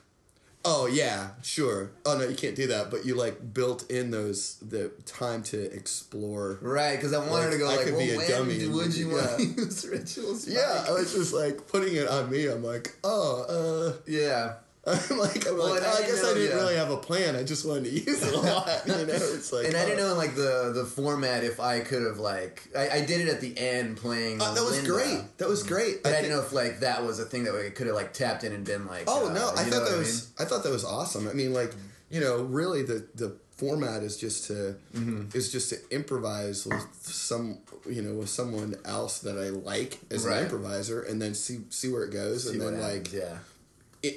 oh 0.67 0.87
yeah 0.87 1.29
sure 1.43 1.91
oh 2.05 2.17
no 2.17 2.27
you 2.27 2.35
can't 2.35 2.55
do 2.55 2.67
that 2.67 2.89
but 2.89 3.05
you 3.05 3.13
like 3.15 3.53
built 3.53 3.89
in 3.91 4.09
those 4.11 4.55
the 4.67 4.89
time 5.05 5.43
to 5.43 5.59
explore 5.73 6.57
Right, 6.61 6.95
because 6.95 7.13
I 7.13 7.19
wanted 7.19 7.45
Like, 7.45 7.51
to 7.51 7.57
go 7.59 7.65
I 7.69 7.75
like, 7.75 7.85
could 7.85 7.93
well, 7.93 8.01
be 8.05 8.11
a 8.11 8.27
dummy 8.27 8.67
would 8.67 8.95
you- 8.95 9.09
want 9.09 9.37
to 9.37 9.43
use 9.61 9.85
rituals? 9.87 10.47
yeah 10.47 10.85
I 10.87 10.91
was 10.91 11.13
just 11.13 11.33
like 11.33 11.67
putting 11.67 11.95
it 11.95 12.07
on 12.07 12.29
me 12.31 12.47
I'm 12.47 12.63
like 12.63 12.95
oh 13.03 13.93
uh 13.97 14.01
yeah. 14.07 14.55
I'm 15.09 15.17
like 15.17 15.47
I'm 15.47 15.57
Well, 15.57 15.71
like 15.71 15.81
I 15.83 15.85
oh, 15.87 15.97
I 15.97 16.01
guess 16.01 16.21
know- 16.23 16.31
I 16.31 16.33
didn't 16.35 16.49
yeah. 16.49 16.55
really 16.63 16.75
have 16.75 16.91
a 16.91 16.97
plan 16.97 17.35
I 17.35 17.43
just 17.43 17.65
wanted 17.67 17.85
to 17.85 17.89
use 18.05 18.21
it 18.21 18.33
a 18.33 18.37
lot 18.39 18.69
you 18.85 18.93
know 18.93 18.99
it's 19.07 19.51
like 19.51 19.65
And 19.67 19.75
I 19.75 19.85
didn't 19.85 19.99
oh. 19.99 20.03
know 20.07 20.11
in 20.11 20.17
like 20.17 20.35
the 20.35 20.71
the 20.75 20.85
format 20.85 21.43
if 21.43 21.59
I 21.59 21.79
could 21.79 22.03
have 22.03 22.17
like 22.19 22.67
I, 22.77 22.89
I 22.89 23.05
did 23.05 23.21
it 23.21 23.29
at 23.29 23.41
the 23.41 23.57
end 23.57 23.97
playing. 23.97 24.41
Uh, 24.41 24.53
that 24.53 24.63
was 24.63 24.73
Linda. 24.77 24.91
great 24.91 25.37
that 25.39 25.47
was 25.47 25.63
great 25.63 26.03
But 26.03 26.09
I, 26.09 26.11
think- 26.13 26.25
didn't 26.27 26.37
know 26.37 26.43
if 26.45 26.53
like 26.53 26.79
that 26.81 27.03
was 27.03 27.19
a 27.19 27.25
thing 27.25 27.45
that 27.45 27.53
we 27.53 27.69
could 27.71 27.87
have 27.87 27.95
like 27.95 28.13
tapped 28.13 28.43
in 28.43 28.53
and 28.53 28.63
been 28.63 28.85
like. 28.87 29.05
Oh 29.07 29.29
uh, 29.29 29.33
no, 29.33 29.49
I 29.55 29.63
thought 29.63 29.87
that 29.89 29.97
was 29.97 30.29
I, 30.39 30.45
thought 30.45 30.63
that 30.63 30.71
was 30.71 30.85
awesome. 30.85 31.27
I 31.27 31.33
mean, 31.33 31.53
like 31.53 31.73
you 32.11 32.21
know, 32.21 32.43
really 32.43 32.83
the 32.83 33.07
the 33.15 33.35
format 33.57 34.03
is 34.03 34.17
just 34.17 34.47
to 34.47 34.75
Mm-hmm. 34.93 35.35
is 35.35 35.51
just 35.51 35.69
to 35.71 35.77
improvise 35.89 36.65
with 36.65 36.85
some 37.01 37.59
you 37.89 38.01
know 38.01 38.13
with 38.15 38.29
someone 38.29 38.75
else 38.85 39.19
that 39.19 39.37
I 39.37 39.49
like 39.49 39.97
as 40.11 40.25
Right. 40.25 40.37
an 40.37 40.43
improviser, 40.43 41.01
and 41.01 41.21
then 41.21 41.33
see 41.33 41.61
see 41.69 41.89
where 41.91 42.03
it 42.03 42.11
goes, 42.11 42.43
See 42.43 42.51
and 42.51 42.61
then 42.61 42.79
like 42.79 43.11
yeah, 43.13 43.23
i- 43.33 43.37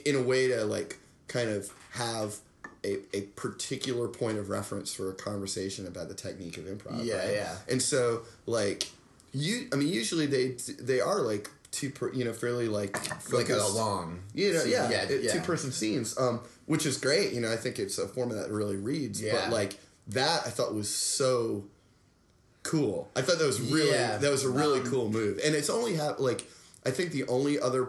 in 0.04 0.16
a 0.16 0.22
way 0.22 0.48
to 0.48 0.64
like 0.64 0.98
kind 1.28 1.50
of 1.50 1.70
have. 1.92 2.36
A, 2.84 2.98
a 3.12 3.22
particular 3.34 4.06
point 4.06 4.38
of 4.38 4.50
reference 4.50 4.94
for 4.94 5.10
a 5.10 5.12
conversation 5.12 5.84
about 5.84 6.06
the 6.08 6.14
technique 6.14 6.58
of 6.58 6.64
improv. 6.64 7.04
Yeah, 7.04 7.16
right? 7.16 7.34
yeah. 7.34 7.56
And 7.68 7.82
so, 7.82 8.22
like, 8.46 8.88
you, 9.32 9.68
I 9.72 9.76
mean, 9.76 9.88
usually 9.88 10.26
they 10.26 10.50
they 10.78 11.00
are 11.00 11.20
like 11.20 11.50
two, 11.70 11.90
per, 11.90 12.12
you 12.12 12.24
know, 12.24 12.32
fairly 12.32 12.68
like 12.68 12.96
like 13.32 13.50
a 13.50 13.56
long. 13.56 14.20
you 14.34 14.52
know, 14.52 14.60
scene. 14.60 14.72
yeah, 14.72 14.90
yeah, 14.90 15.10
yeah. 15.10 15.32
two 15.32 15.40
person 15.40 15.72
scenes, 15.72 16.16
um, 16.18 16.40
which 16.66 16.86
is 16.86 16.98
great. 16.98 17.32
You 17.32 17.40
know, 17.40 17.52
I 17.52 17.56
think 17.56 17.78
it's 17.78 17.98
a 17.98 18.06
format 18.06 18.38
that 18.38 18.50
really 18.50 18.76
reads. 18.76 19.20
Yeah. 19.20 19.32
But 19.32 19.50
like 19.50 19.78
that, 20.08 20.46
I 20.46 20.50
thought 20.50 20.74
was 20.74 20.88
so 20.88 21.64
cool. 22.62 23.08
I 23.16 23.22
thought 23.22 23.38
that 23.38 23.46
was 23.46 23.60
really 23.60 23.90
Yeah, 23.90 24.18
that 24.18 24.30
was 24.30 24.44
a 24.44 24.50
really 24.50 24.80
um, 24.80 24.86
cool 24.86 25.10
move, 25.10 25.40
and 25.44 25.54
it's 25.54 25.70
only 25.70 25.94
hap- 25.94 26.20
like 26.20 26.46
I 26.86 26.90
think 26.90 27.12
the 27.12 27.24
only 27.26 27.58
other 27.58 27.88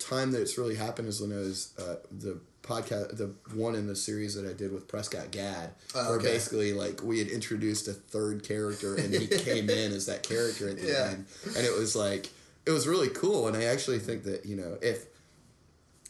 time 0.00 0.32
that 0.32 0.40
it's 0.40 0.58
really 0.58 0.74
happened 0.74 1.08
is 1.08 1.20
when 1.20 1.32
I 1.32 1.36
was 1.36 1.72
uh, 1.78 1.96
the 2.10 2.40
podcast, 2.62 3.16
the 3.16 3.32
one 3.54 3.74
in 3.74 3.86
the 3.86 3.96
series 3.96 4.34
that 4.34 4.48
I 4.48 4.52
did 4.52 4.72
with 4.72 4.88
Prescott 4.88 5.30
Gad, 5.30 5.70
Oh, 5.94 6.10
where 6.10 6.18
basically 6.20 6.72
like 6.72 7.02
we 7.02 7.18
had 7.18 7.28
introduced 7.28 7.86
a 7.88 7.92
third 7.92 8.42
character 8.42 8.94
and 8.96 9.12
he 9.14 9.26
came 9.48 9.70
in 9.70 9.92
as 9.92 10.06
that 10.06 10.22
character 10.22 10.68
at 10.68 10.78
the 10.80 10.88
Yeah. 10.88 11.10
end, 11.12 11.26
and 11.56 11.64
it 11.66 11.76
was 11.78 11.94
like 11.94 12.30
it 12.66 12.70
was 12.70 12.86
really 12.88 13.08
cool. 13.08 13.46
And 13.48 13.56
I 13.56 13.64
actually 13.64 13.98
think 13.98 14.24
that 14.24 14.44
you 14.46 14.56
know 14.56 14.76
if 14.82 15.06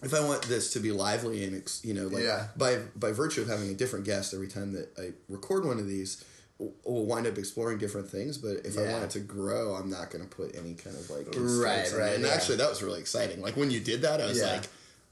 if 0.02 0.14
I 0.14 0.20
want 0.24 0.42
this 0.42 0.72
to 0.72 0.80
be 0.80 0.92
lively 0.92 1.44
and 1.44 1.80
you 1.84 1.94
know 1.94 2.06
like 2.08 2.24
Yeah. 2.24 2.48
by 2.56 2.78
by 2.96 3.12
virtue 3.12 3.42
of 3.42 3.48
having 3.48 3.70
a 3.70 3.74
different 3.74 4.04
guest 4.06 4.32
every 4.34 4.48
time 4.48 4.72
that 4.72 4.88
I 4.98 5.12
record 5.28 5.64
one 5.64 5.78
of 5.78 5.86
these 5.86 6.24
w- 6.60 6.72
we'll 6.84 7.06
wind 7.06 7.26
up 7.26 7.36
exploring 7.38 7.78
different 7.78 8.08
things 8.10 8.36
but 8.38 8.58
if 8.64 8.76
I 8.78 8.82
Yeah. 8.82 8.92
want 8.92 9.04
it 9.04 9.10
to 9.10 9.20
grow 9.20 9.74
I'm 9.74 9.90
not 9.90 10.10
going 10.10 10.22
to 10.22 10.30
put 10.30 10.54
any 10.54 10.74
kind 10.74 10.94
of 10.96 11.08
like 11.10 11.26
Right, 11.26 11.32
constraints 11.32 11.92
on 11.94 11.98
it. 11.98 12.02
right, 12.02 12.14
and 12.16 12.24
yeah. 12.24 12.30
actually 12.34 12.56
that 12.58 12.68
was 12.70 12.82
really 12.82 13.00
exciting 13.00 13.40
like 13.40 13.56
when 13.56 13.70
you 13.70 13.80
did 13.80 14.02
that 14.02 14.20
I 14.20 14.26
was 14.26 14.38
Yeah. 14.38 14.52
like 14.52 14.64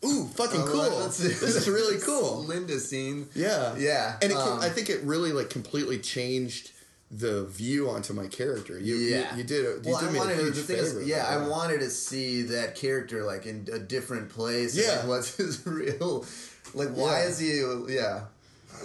ooh 0.04 0.26
fucking 0.28 0.62
cool 0.62 0.90
this 1.08 1.18
is 1.42 1.68
really 1.68 1.98
cool 2.08 2.44
Linda 2.44 2.78
scene. 2.78 3.28
yeah 3.34 3.74
Yeah, 3.76 4.16
and 4.22 4.32
um, 4.32 4.60
I 4.60 4.68
think 4.68 4.90
it 4.90 5.02
really 5.02 5.32
like 5.32 5.50
completely 5.50 5.98
changed 5.98 6.70
the 7.10 7.46
view 7.46 7.88
onto 7.88 8.12
my 8.12 8.26
character 8.26 8.78
you 8.78 8.94
Yeah, 8.96 9.32
you, 9.32 9.38
you 9.38 9.44
did 9.44 9.64
you 9.86 9.92
well, 9.92 10.00
did 10.00 10.08
I 10.10 10.12
me 10.12 10.18
wanted 10.18 10.36
to, 10.36 10.50
the 10.50 10.62
thing 10.62 10.76
is, 10.76 11.06
yeah, 11.08 11.26
I 11.26 11.48
wanted 11.48 11.80
to 11.80 11.88
see 11.88 12.42
that 12.42 12.74
character 12.74 13.24
like 13.24 13.46
in 13.46 13.66
a 13.72 13.78
different 13.78 14.28
place. 14.28 14.76
Yeah. 14.76 14.96
like, 14.98 15.06
what's 15.08 15.36
his 15.42 15.66
real? 15.66 16.26
Like, 16.74 16.90
why 16.90 17.20
Yeah. 17.22 17.28
is 17.28 17.38
he? 17.38 17.94
Yeah, 17.94 18.24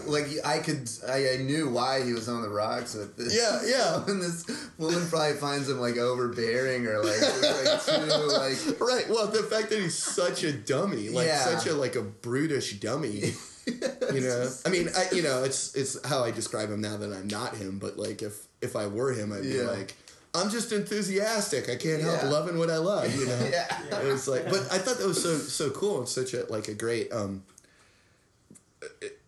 like 0.06 0.28
I 0.46 0.60
could, 0.60 0.90
I, 1.08 1.34
I 1.34 1.38
knew 1.38 1.70
why 1.70 2.04
he 2.04 2.14
was 2.14 2.28
on 2.30 2.42
the 2.42 2.50
rocks 2.50 2.94
with 2.94 3.16
this. 3.18 3.36
Yeah, 3.36 3.62
yeah. 3.66 4.04
and 4.12 4.22
this 4.22 4.46
woman 4.78 5.08
probably 5.10 5.34
finds 5.34 5.70
him 5.70 5.80
like 5.80 5.98
overbearing 5.98 6.86
or 6.88 7.04
like, 7.04 7.22
like 7.22 7.86
too 7.86 8.28
like. 8.28 8.80
Right. 8.82 9.06
Well, 9.10 9.28
the 9.28 9.44
fact 9.44 9.70
that 9.70 9.80
he's 9.80 9.98
such 9.98 10.44
a 10.44 10.52
dummy, 10.52 11.10
like 11.10 11.28
Yeah. 11.28 11.44
such 11.46 11.68
a 11.68 11.74
like 11.74 11.96
a 11.96 12.02
brutish 12.02 12.80
dummy. 12.80 13.34
you 13.66 14.20
know, 14.22 14.52
I 14.66 14.70
mean, 14.70 14.90
I 14.98 15.06
you 15.16 15.22
know, 15.24 15.44
it's 15.44 15.74
it's 15.76 16.06
how 16.06 16.24
I 16.24 16.32
describe 16.32 16.70
him 16.70 16.82
now 16.82 16.98
that 16.98 17.14
I'm 17.14 17.28
not 17.28 17.56
him. 17.56 17.80
But 17.80 17.98
like, 17.98 18.22
if 18.22 18.48
if 18.62 18.76
I 18.76 18.88
were 18.88 19.14
him, 19.14 19.32
I'd 19.32 19.44
be 19.44 19.50
Yeah. 19.50 19.64
like, 19.64 19.96
I'm 20.36 20.50
just 20.50 20.72
enthusiastic. 20.74 21.70
I 21.70 21.76
can't 21.78 22.02
help 22.02 22.24
Yeah. 22.24 22.30
loving 22.30 22.58
what 22.58 22.70
I 22.70 22.78
love. 22.78 23.14
You 23.16 23.26
know. 23.28 23.40
Yeah. 23.52 24.00
It 24.02 24.06
was 24.12 24.28
like, 24.28 24.46
but 24.46 24.62
I 24.72 24.80
thought 24.80 24.98
that 24.98 25.08
was 25.08 25.22
so 25.24 25.38
so 25.38 25.70
cool 25.70 26.00
and 26.00 26.08
such 26.10 26.34
a 26.34 26.46
like 26.52 26.68
a 26.68 26.74
great. 26.74 27.14
um 27.14 27.44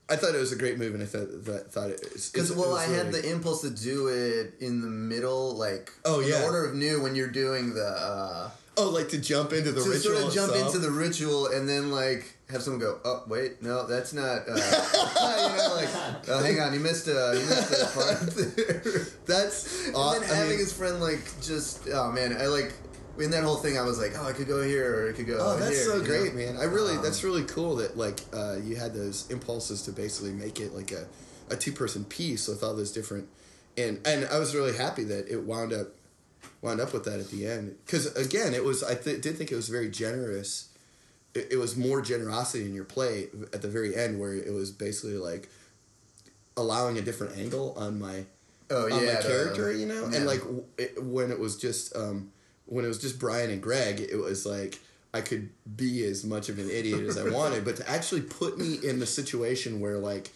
I 0.07 0.15
thought 0.17 0.35
it 0.35 0.39
was 0.39 0.51
a 0.51 0.55
great 0.55 0.77
move, 0.77 0.93
and 0.93 1.01
I 1.01 1.07
thought 1.07 1.45
that 1.45 1.71
thought 1.71 1.89
it 1.89 1.99
Because 2.01 2.31
because 2.31 2.51
well, 2.53 2.75
I 2.75 2.85
had 2.85 3.11
the 3.11 3.27
impulse 3.31 3.61
to 3.61 3.71
do 3.71 4.07
it 4.09 4.53
in 4.59 4.81
the 4.81 4.87
middle, 4.87 5.55
like 5.55 5.91
Oh, 6.05 6.19
yeah. 6.19 6.39
the 6.39 6.45
order 6.45 6.65
of 6.65 6.75
Nu 6.75 7.01
when 7.01 7.15
you're 7.15 7.27
doing 7.31 7.73
the 7.73 7.85
uh, 7.87 8.49
oh 8.77 8.89
like 8.89 9.09
to 9.09 9.17
jump 9.17 9.51
into 9.53 9.71
the 9.71 9.81
to 9.81 9.89
ritual 9.89 10.13
sort 10.15 10.27
of 10.27 10.33
jump 10.33 10.51
itself. 10.51 10.75
into 10.75 10.79
the 10.85 10.91
ritual 10.91 11.47
and 11.47 11.67
then 11.67 11.89
like 11.91 12.33
have 12.51 12.61
someone 12.61 12.79
go, 12.79 12.99
oh 13.03 13.23
wait, 13.27 13.63
no, 13.63 13.87
that's 13.87 14.13
not. 14.13 14.43
Uh, 14.47 14.53
you 14.53 15.57
know, 15.57 15.73
like 15.75 15.89
oh, 16.29 16.43
hang 16.43 16.59
on, 16.59 16.71
you 16.73 16.79
missed 16.79 17.07
a 17.07 17.31
you 17.33 17.45
missed 17.47 17.81
a 17.81 17.85
part 17.97 18.19
there. 18.35 19.07
That's 19.25 19.87
and 19.87 19.95
aw- 19.95 20.13
then 20.13 20.23
I 20.23 20.25
having 20.35 20.49
mean- 20.51 20.59
his 20.59 20.71
friend 20.73 21.01
like 21.01 21.23
just 21.41 21.87
oh 21.91 22.11
man, 22.11 22.37
I 22.37 22.45
like 22.45 22.73
in 23.19 23.31
that 23.31 23.43
whole 23.43 23.55
thing. 23.55 23.77
I 23.77 23.81
was 23.83 23.97
like, 23.99 24.13
oh, 24.17 24.27
I 24.27 24.33
could 24.33 24.47
go 24.47 24.61
here 24.61 25.05
or 25.05 25.09
I 25.09 25.13
could 25.13 25.27
go. 25.27 25.37
Oh, 25.39 25.57
that's 25.57 25.75
here, 25.75 25.85
so 25.85 25.95
you 25.95 26.01
know? 26.01 26.07
great, 26.07 26.35
man! 26.35 26.57
I 26.57 26.63
really, 26.63 26.95
Um, 26.97 27.03
that's 27.03 27.23
really 27.23 27.43
cool 27.43 27.75
that 27.77 27.97
like 27.97 28.19
uh, 28.33 28.57
you 28.63 28.75
had 28.75 28.93
those 28.93 29.29
impulses 29.29 29.81
to 29.83 29.91
basically 29.91 30.31
make 30.31 30.59
it 30.59 30.73
like 30.73 30.91
a, 30.91 31.07
a 31.49 31.55
two 31.55 31.71
person 31.71 32.03
piece 32.05 32.47
with 32.47 32.63
all 32.63 32.75
those 32.75 32.91
different, 32.91 33.27
and 33.77 33.99
and 34.05 34.25
I 34.25 34.39
was 34.39 34.53
really 34.55 34.75
happy 34.75 35.03
that 35.05 35.27
it 35.29 35.43
wound 35.43 35.73
up, 35.73 35.87
wound 36.61 36.81
up 36.81 36.93
with 36.93 37.05
that 37.05 37.19
at 37.19 37.29
the 37.29 37.47
end 37.47 37.75
because 37.85 38.13
again 38.15 38.53
it 38.53 38.63
was 38.63 38.83
I 38.83 38.95
th- 38.95 39.21
did 39.21 39.37
think 39.37 39.51
it 39.51 39.55
was 39.55 39.69
very 39.69 39.89
generous, 39.89 40.69
it, 41.33 41.47
it 41.51 41.57
was 41.57 41.75
more 41.77 42.01
generosity 42.01 42.65
in 42.65 42.73
your 42.73 42.85
play 42.85 43.27
at 43.53 43.61
the 43.61 43.69
very 43.69 43.95
end 43.95 44.19
where 44.19 44.33
it 44.33 44.53
was 44.53 44.71
basically 44.71 45.17
like, 45.17 45.49
allowing 46.57 46.97
a 46.97 47.01
different 47.01 47.37
angle 47.37 47.73
on 47.77 47.99
my 47.99 48.25
Oh 48.71 48.85
on 48.85 49.03
yeah, 49.05 49.13
my 49.13 49.21
character, 49.21 49.71
you 49.71 49.85
know, 49.85 50.07
yeah. 50.09 50.17
and 50.17 50.25
like 50.25 50.39
w- 50.39 50.63
it, 50.77 51.03
when 51.03 51.29
it 51.29 51.39
was 51.39 51.55
just 51.55 51.95
um, 51.95 52.31
when 52.67 52.85
it 52.85 52.87
was 52.87 52.99
just 52.99 53.19
Brian 53.19 53.49
and 53.51 53.61
Greg, 53.61 53.99
it 53.99 54.17
was 54.17 54.45
like 54.45 54.79
I 55.13 55.21
could 55.21 55.49
be 55.77 56.03
as 56.05 56.23
much 56.25 56.49
of 56.49 56.59
an 56.59 56.69
idiot 56.69 57.01
as 57.01 57.17
I 57.17 57.29
wanted, 57.29 57.63
but 57.65 57.77
to 57.77 57.89
actually 57.89 58.21
put 58.21 58.57
me 58.57 58.75
in 58.83 58.99
the 58.99 59.05
situation 59.05 59.79
where 59.79 59.97
like 59.97 60.31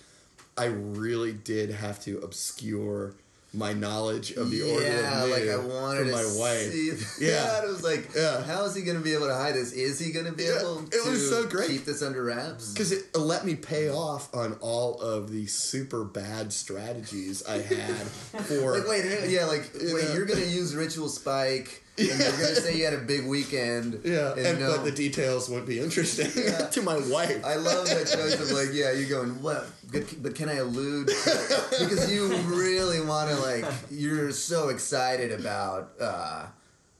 I 0.57 0.65
really 0.65 1.33
did 1.33 1.69
have 1.71 1.99
to 2.03 2.19
obscure 2.19 3.13
my 3.51 3.73
knowledge 3.73 4.31
of 4.33 4.51
the 4.51 4.61
order 4.61 4.85
yeah, 4.85 5.23
of 5.23 5.29
like 5.31 5.49
I 5.49 5.57
wanted 5.57 6.03
to 6.05 6.11
my 6.11 6.23
wife. 6.37 6.71
see 6.71 6.91
Yeah. 7.25 7.41
that. 7.41 7.63
It 7.63 7.67
was 7.67 7.83
like, 7.83 8.09
Yeah. 8.15 8.43
how 8.43 8.63
is 8.65 8.75
he 8.75 8.83
going 8.83 8.97
to 8.97 9.03
be 9.03 9.13
able 9.13 9.25
to 9.25 9.33
hide 9.33 9.55
this? 9.55 9.71
Is 9.73 9.97
he 9.99 10.11
going 10.11 10.27
to 10.27 10.31
be 10.33 10.43
Yeah, 10.43 10.59
able 10.59 10.83
it 10.85 10.91
to 11.03 11.09
was 11.09 11.27
so 11.27 11.47
great. 11.47 11.67
keep 11.69 11.83
this 11.85 12.03
under 12.03 12.23
wraps? 12.23 12.71
because 12.73 12.91
it 12.91 13.17
let 13.17 13.45
me 13.45 13.55
pay 13.55 13.89
off 13.89 14.31
on 14.35 14.53
all 14.61 15.01
of 15.01 15.31
the 15.31 15.47
super 15.47 16.03
bad 16.03 16.53
strategies 16.53 17.43
I 17.47 17.57
had 17.57 17.95
for 18.45 18.77
Like, 18.77 18.87
wait, 18.87 19.29
yeah, 19.31 19.45
like, 19.45 19.71
You 19.81 19.95
wait, 19.95 20.09
know? 20.09 20.13
you're 20.13 20.25
going 20.27 20.41
to 20.43 20.47
use 20.49 20.75
Ritual 20.75 21.09
Spike, 21.09 21.83
and 22.11 22.19
you're 22.19 22.31
going 22.31 22.55
to 22.55 22.61
say 22.61 22.77
you 22.77 22.85
had 22.85 22.93
a 22.93 22.99
big 22.99 23.25
weekend. 23.25 24.01
yeah, 24.03 24.33
and, 24.35 24.59
no- 24.59 24.75
but 24.75 24.85
the 24.85 24.91
details 24.91 25.49
wouldn't 25.49 25.67
be 25.67 25.79
interesting 25.79 26.27
to 26.71 26.81
my 26.81 26.97
wife. 26.97 27.43
I 27.45 27.55
love 27.55 27.87
that 27.87 28.13
of 28.13 28.51
like, 28.51 28.69
yeah, 28.73 28.91
you're 28.91 29.09
going, 29.09 29.41
what? 29.41 29.67
But, 29.91 30.21
but 30.23 30.35
can 30.35 30.49
I 30.49 30.55
allude? 30.55 31.07
because 31.07 32.11
you 32.11 32.27
really 32.45 33.01
want 33.01 33.29
to, 33.29 33.35
like, 33.37 33.65
you're 33.91 34.31
so 34.31 34.69
excited 34.69 35.31
about 35.31 35.91
uh, 35.99 36.45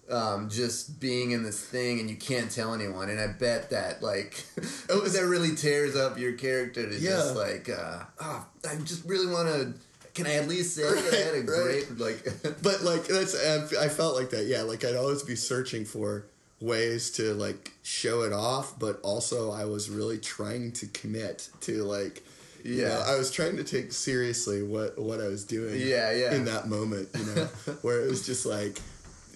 um, 0.09 0.49
just 0.49 0.99
being 0.99 1.31
in 1.31 1.43
this 1.43 1.59
thing 1.63 1.99
and 1.99 2.09
you 2.09 2.15
can't 2.15 2.51
tell 2.51 2.73
anyone. 2.73 3.09
And 3.09 3.19
I 3.19 3.27
bet 3.27 3.69
that, 3.69 4.01
like, 4.01 4.43
that 4.55 5.25
really 5.27 5.55
tears 5.55 5.95
up 5.95 6.17
your 6.17 6.33
character 6.33 6.89
to 6.89 6.99
just, 6.99 7.35
like, 7.35 7.69
uh, 7.69 8.03
oh, 8.19 8.45
I 8.69 8.75
just 8.77 9.05
really 9.05 9.31
want 9.31 9.47
to. 9.49 9.73
Can 10.19 10.27
I 10.27 10.36
at 10.36 10.47
least 10.47 10.75
say 10.75 10.84
that 10.84 11.13
I 11.13 11.17
had 11.17 11.34
a 11.36 11.38
Right, 11.51 11.86
great, 11.88 11.97
like, 11.97 12.62
but 12.62 12.84
like 12.84 13.08
that's 13.08 13.36
I 13.36 13.86
I 13.86 13.89
felt 13.89 14.15
like 14.15 14.29
that 14.32 14.45
yeah 14.45 14.62
like 14.63 14.84
I'd 14.86 14.95
always 14.95 15.23
be 15.23 15.36
searching 15.36 15.86
for 15.86 16.25
ways 16.62 17.12
to 17.12 17.34
like 17.36 17.71
show 17.84 18.23
it 18.23 18.34
off 18.34 18.77
but 18.77 18.99
also 19.01 19.51
I 19.51 19.65
was 19.65 19.89
really 19.89 20.17
trying 20.19 20.73
to 20.73 20.88
commit 20.88 21.47
to 21.62 21.84
like 21.84 22.21
you 22.65 22.73
Yeah. 22.82 22.89
know, 22.89 23.03
I 23.08 23.15
was 23.17 23.32
trying 23.32 23.55
to 23.58 23.63
take 23.63 23.93
seriously 23.93 24.62
what 24.63 24.99
what 24.99 25.21
I 25.21 25.27
was 25.27 25.45
doing 25.45 25.79
Yeah, 25.79 26.12
yeah. 26.12 26.34
in 26.36 26.43
that 26.45 26.67
moment 26.67 27.08
you 27.17 27.25
know 27.27 27.45
where 27.82 28.01
it 28.01 28.10
was 28.10 28.25
just 28.25 28.45
like 28.45 28.77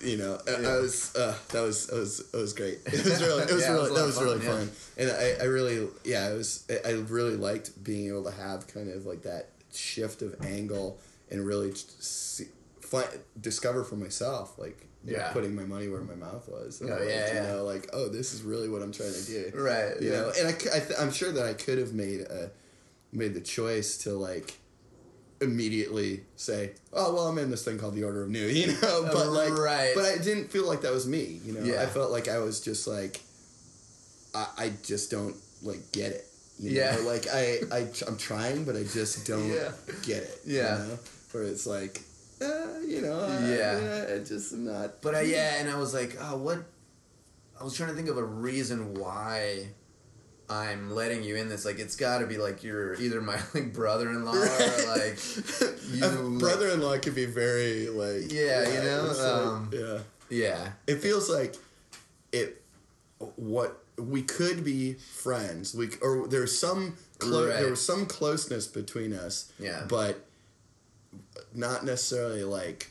you 0.02 0.18
know 0.18 0.38
I, 0.46 0.52
I 0.52 0.76
was 0.82 1.16
uh, 1.16 1.34
that 1.54 1.62
was 1.62 1.88
it 1.90 1.96
was 1.98 2.20
it 2.34 2.38
was 2.38 2.52
great 2.52 2.80
it 2.88 3.06
was 3.06 3.22
really 3.22 3.44
it 3.44 3.52
was 3.54 3.62
Yeah, 3.64 3.76
it 3.78 3.80
was 3.80 3.90
really 3.90 3.96
that 4.02 4.06
was 4.06 4.16
fun, 4.16 4.24
really 4.26 4.46
yeah. 4.46 4.52
fun 4.52 4.72
and 4.98 5.10
I, 5.12 5.44
I 5.44 5.46
really 5.46 5.88
yeah 6.04 6.30
it 6.30 6.36
was 6.38 6.66
I- 6.70 6.90
I 6.90 6.92
really 7.08 7.38
liked 7.38 7.82
being 7.82 8.10
able 8.10 8.26
to 8.26 8.32
have 8.32 8.68
kind 8.68 8.92
of 8.92 9.06
like 9.06 9.22
that 9.24 9.48
shift 9.76 10.22
of 10.22 10.36
angle 10.46 11.00
and 11.32 11.46
really 11.46 11.72
just 11.72 12.04
see, 12.04 12.46
find, 12.82 13.08
discover 13.40 13.84
for 13.84 13.96
myself 13.96 14.58
like 14.58 14.88
you 15.06 15.14
Yeah. 15.16 15.34
putting 15.34 15.54
my 15.56 15.64
money 15.64 15.88
where 15.90 16.02
my 16.02 16.16
mouth 16.16 16.48
was 16.48 16.80
And, 16.82 16.90
Oh, 16.90 16.94
like, 16.98 17.10
yeah, 17.10 17.28
you 17.30 17.34
yeah. 17.36 17.48
know 17.54 17.64
like 17.64 17.90
oh 17.94 18.08
this 18.10 18.34
is 18.34 18.42
really 18.44 18.70
what 18.70 18.82
I'm 18.82 18.92
trying 18.92 19.14
to 19.14 19.26
do 19.26 19.52
right, 19.56 20.00
you 20.02 20.12
yeah. 20.12 20.18
know 20.22 20.32
and 20.40 20.48
I, 20.48 20.52
I 20.52 20.80
th- 20.80 21.00
I'm 21.00 21.12
sure 21.12 21.32
that 21.32 21.46
I 21.46 21.54
could 21.54 21.78
have 21.78 21.94
made 21.94 22.22
a 22.22 22.52
made 23.12 23.34
the 23.34 23.42
choice 23.42 23.98
to 24.00 24.12
like 24.14 24.58
immediately 25.42 26.22
say 26.38 26.72
oh 26.94 27.14
well 27.14 27.28
I'm 27.28 27.38
in 27.38 27.52
this 27.52 27.66
thing 27.66 27.78
called 27.78 27.96
the 27.96 28.04
Order 28.04 28.24
of 28.24 28.30
Nu 28.30 28.40
you 28.48 28.68
know 28.68 28.78
oh, 28.84 29.10
but 29.12 29.28
like 29.28 29.52
right. 29.58 29.92
but 29.96 30.06
I 30.06 30.18
didn't 30.18 30.50
feel 30.52 30.66
like 30.68 30.82
that 30.82 30.92
was 30.94 31.06
me 31.08 31.40
you 31.44 31.54
know 31.54 31.64
Yeah. 31.64 31.82
I 31.82 31.86
felt 31.88 32.12
like 32.12 32.28
I 32.28 32.38
was 32.40 32.62
just 32.62 32.88
like 32.88 33.22
I, 34.34 34.48
I 34.58 34.72
just 34.84 35.12
don't 35.12 35.36
like 35.62 35.92
get 35.92 36.12
it 36.12 36.26
you 36.64 36.72
Yeah. 36.72 36.96
know? 36.96 37.02
like 37.04 37.28
I, 37.32 37.60
I 37.72 37.88
I'm 38.08 38.18
trying 38.18 38.64
but 38.66 38.76
I 38.76 38.84
just 38.84 39.26
don't 39.28 39.48
Yeah. 39.50 39.72
get 40.04 40.24
it 40.24 40.40
Yeah. 40.46 40.82
you 40.82 40.88
know? 40.90 41.00
where 41.32 41.44
it's 41.44 41.66
like 41.66 42.02
uh, 42.42 42.80
you 42.88 43.02
know 43.02 43.20
I, 43.20 43.56
Yeah. 43.56 44.06
I, 44.10 44.16
I 44.16 44.20
just 44.20 44.54
am 44.54 44.66
not 44.66 45.02
But 45.02 45.16
I, 45.16 45.22
yeah, 45.22 45.56
and 45.60 45.70
I 45.70 45.78
was 45.78 45.94
like, 45.94 46.18
oh, 46.20 46.38
what? 46.38 46.60
I 47.60 47.64
was 47.64 47.76
trying 47.76 47.90
to 47.90 47.96
think 47.96 48.10
of 48.10 48.18
a 48.18 48.24
reason 48.24 48.96
why 48.96 49.68
I'm 50.50 50.92
letting 50.92 51.24
you 51.24 51.36
in 51.38 51.48
this. 51.48 51.64
Like, 51.66 51.80
it's 51.80 51.96
got 51.96 52.18
to 52.20 52.28
be 52.28 52.38
like 52.38 52.64
you're 52.64 52.96
either 52.96 53.22
my 53.22 53.40
like 53.54 53.72
brother-in-law 53.74 54.34
or 54.34 54.88
like 54.88 55.18
you. 55.92 56.04
A 56.06 56.40
brother-in-law 56.40 56.98
could 57.00 57.16
be 57.16 57.26
very 57.26 57.88
like 57.90 58.32
Yeah, 58.32 58.68
you 58.68 58.80
know, 58.84 59.08
it's 59.10 59.20
like- 59.20 59.46
um, 59.46 59.70
yeah 59.72 60.00
yeah, 60.30 60.72
it 60.88 60.96
feels 60.98 61.30
like 61.30 61.56
it 62.32 62.63
what 63.20 63.84
we 63.98 64.22
could 64.22 64.64
be 64.64 64.94
friends 64.94 65.74
we 65.74 65.90
or 66.02 66.28
there's 66.28 66.58
some 66.58 66.98
clo- 67.20 67.48
Right. 67.48 67.60
there 67.60 67.70
was 67.70 67.86
some 67.86 68.06
closeness 68.06 68.68
between 68.68 69.14
us 69.14 69.52
Yeah. 69.60 69.86
but 69.88 70.26
not 71.54 71.86
necessarily 71.86 72.44
like 72.44 72.90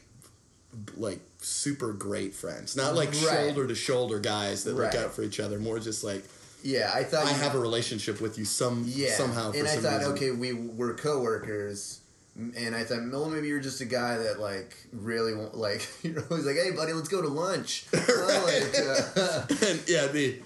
like 0.96 1.20
super 1.40 1.92
great 1.92 2.35
friends 2.35 2.76
not 2.76 2.94
like 2.94 3.11
Right. 3.11 3.16
shoulder 3.46 3.66
to 3.66 3.74
shoulder 3.74 4.18
guys 4.20 4.64
that 4.64 4.74
Right. 4.74 4.92
look 4.94 5.02
out 5.04 5.14
for 5.14 5.22
each 5.22 5.40
other 5.40 5.58
more 5.58 5.78
just 5.78 6.02
like 6.04 6.24
yeah. 6.64 6.92
I 6.94 7.02
thought 7.02 7.26
I 7.26 7.32
have 7.32 7.56
a 7.56 7.58
relationship 7.58 8.20
with 8.20 8.38
you 8.38 8.44
some 8.44 8.85
yeah 8.87 9.16
somehow 9.16 9.50
for 9.50 9.58
and 9.58 9.66
I 9.66 9.74
some 9.74 9.82
thought, 9.82 9.98
reason. 9.98 10.12
okay, 10.12 10.30
we 10.30 10.52
were 10.52 10.94
coworkers. 10.94 11.98
And 12.35 12.75
I 12.75 12.83
thought, 12.85 13.01
well, 13.12 13.29
maybe 13.29 13.49
you're 13.49 13.61
just 13.61 13.83
a 13.83 13.85
guy 13.85 14.16
that 14.16 14.40
like 14.40 14.75
really 14.92 15.35
won't 15.35 15.55
like. 15.68 15.87
You're 16.03 16.25
always 16.31 16.47
like, 16.47 16.57
"Hey, 16.57 16.71
buddy, 16.71 16.92
let's 16.92 17.09
go 17.09 17.21
to 17.23 17.29
lunch." 17.29 17.87
Well, 17.92 18.45
like, 18.45 18.75
uh, 19.16 19.47
and 19.66 19.83
yeah 19.87 20.07
the 20.07 20.40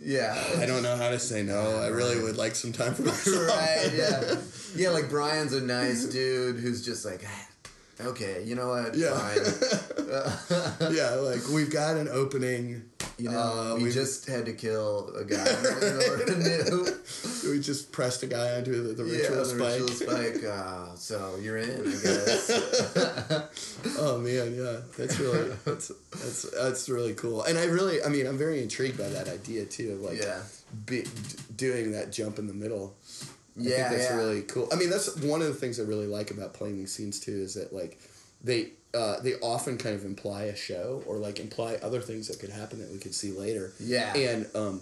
yeah, 0.00 0.36
I 0.58 0.66
don't 0.66 0.82
know 0.82 0.96
how 0.96 1.10
to 1.10 1.18
say 1.18 1.42
no. 1.42 1.78
I 1.78 1.86
really 1.88 2.20
would 2.20 2.36
like 2.36 2.54
some 2.56 2.72
time 2.72 2.94
for 2.94 3.02
myself. 3.02 3.48
Right 3.48 3.90
yeah. 3.94 4.36
Yeah 4.76 4.90
like 4.90 5.08
brian's 5.08 5.52
a 5.52 5.60
nice 5.60 6.04
dude 6.06 6.56
who's 6.56 6.84
just 6.84 7.04
like 7.04 7.22
"Ah, 7.24 7.48
okay 8.00 8.42
you 8.44 8.54
know 8.54 8.68
what 8.68 8.94
Yeah. 8.94 9.16
fine 9.16 10.92
yeah, 10.94 11.10
like 11.14 11.48
we've 11.48 11.70
got 11.70 11.96
an 11.96 12.08
opening. 12.08 12.90
you 13.18 13.30
know 13.30 13.38
Uh, 13.38 13.76
we 13.80 13.90
just 13.90 14.26
had 14.26 14.44
to 14.46 14.52
kill 14.52 15.14
a 15.16 15.24
guy 15.24 15.36
in 15.82 16.10
order 16.10 16.24
to 16.26 16.42
do 16.42 17.50
We 17.50 17.60
just 17.60 17.92
pressed 17.92 18.22
a 18.22 18.26
guy 18.26 18.56
onto 18.56 18.72
the, 18.82 18.92
the 18.94 19.04
yeah 19.04 19.18
ritual 19.28 19.36
the 19.38 19.44
spike. 19.44 19.80
ritual 19.80 19.88
spike 19.88 20.44
uh, 20.44 20.94
so 20.96 21.36
you're 21.40 21.58
in 21.58 21.70
i 21.80 21.96
guess 22.02 22.50
Oh 23.98 24.18
man, 24.18 24.54
yeah, 24.56 24.80
that's 24.98 25.18
really 25.20 25.50
that's 25.64 25.88
that's 26.10 26.42
that's 26.50 26.88
really 26.88 27.14
cool. 27.14 27.42
And 27.44 27.58
I 27.58 27.64
really, 27.66 28.02
I 28.02 28.08
mean, 28.08 28.26
I'm 28.26 28.36
very 28.38 28.62
intrigued 28.62 28.98
by 28.98 29.08
that 29.08 29.28
idea 29.28 29.64
too 29.66 29.92
of 29.92 30.00
like 30.00 30.20
yeah 30.20 30.40
be, 30.86 31.04
doing 31.56 31.92
that 31.92 32.10
jump 32.12 32.38
in 32.38 32.46
the 32.46 32.54
middle. 32.54 32.96
I 33.58 33.62
think 33.62 33.76
that's 33.76 34.10
yeah. 34.10 34.16
really 34.16 34.42
cool. 34.42 34.68
I 34.72 34.76
mean, 34.76 34.90
that's 34.90 35.14
one 35.20 35.40
of 35.40 35.46
the 35.48 35.54
things 35.54 35.78
I 35.78 35.84
really 35.84 36.06
like 36.08 36.30
about 36.30 36.54
playing 36.54 36.76
these 36.76 36.92
scenes 36.92 37.20
too 37.20 37.32
is 37.32 37.54
that 37.54 37.72
like 37.72 38.00
they 38.42 38.70
uh, 38.94 39.20
they 39.20 39.34
often 39.34 39.78
kind 39.78 39.94
of 39.94 40.04
imply 40.04 40.44
a 40.44 40.56
show 40.56 41.02
or 41.06 41.16
like 41.18 41.38
imply 41.40 41.76
other 41.82 42.00
things 42.00 42.28
that 42.28 42.38
could 42.40 42.50
happen 42.50 42.78
that 42.80 42.90
we 42.92 42.98
could 42.98 43.14
see 43.14 43.32
later. 43.32 43.72
yeah 43.80 44.12
And 44.14 44.46
um, 44.54 44.80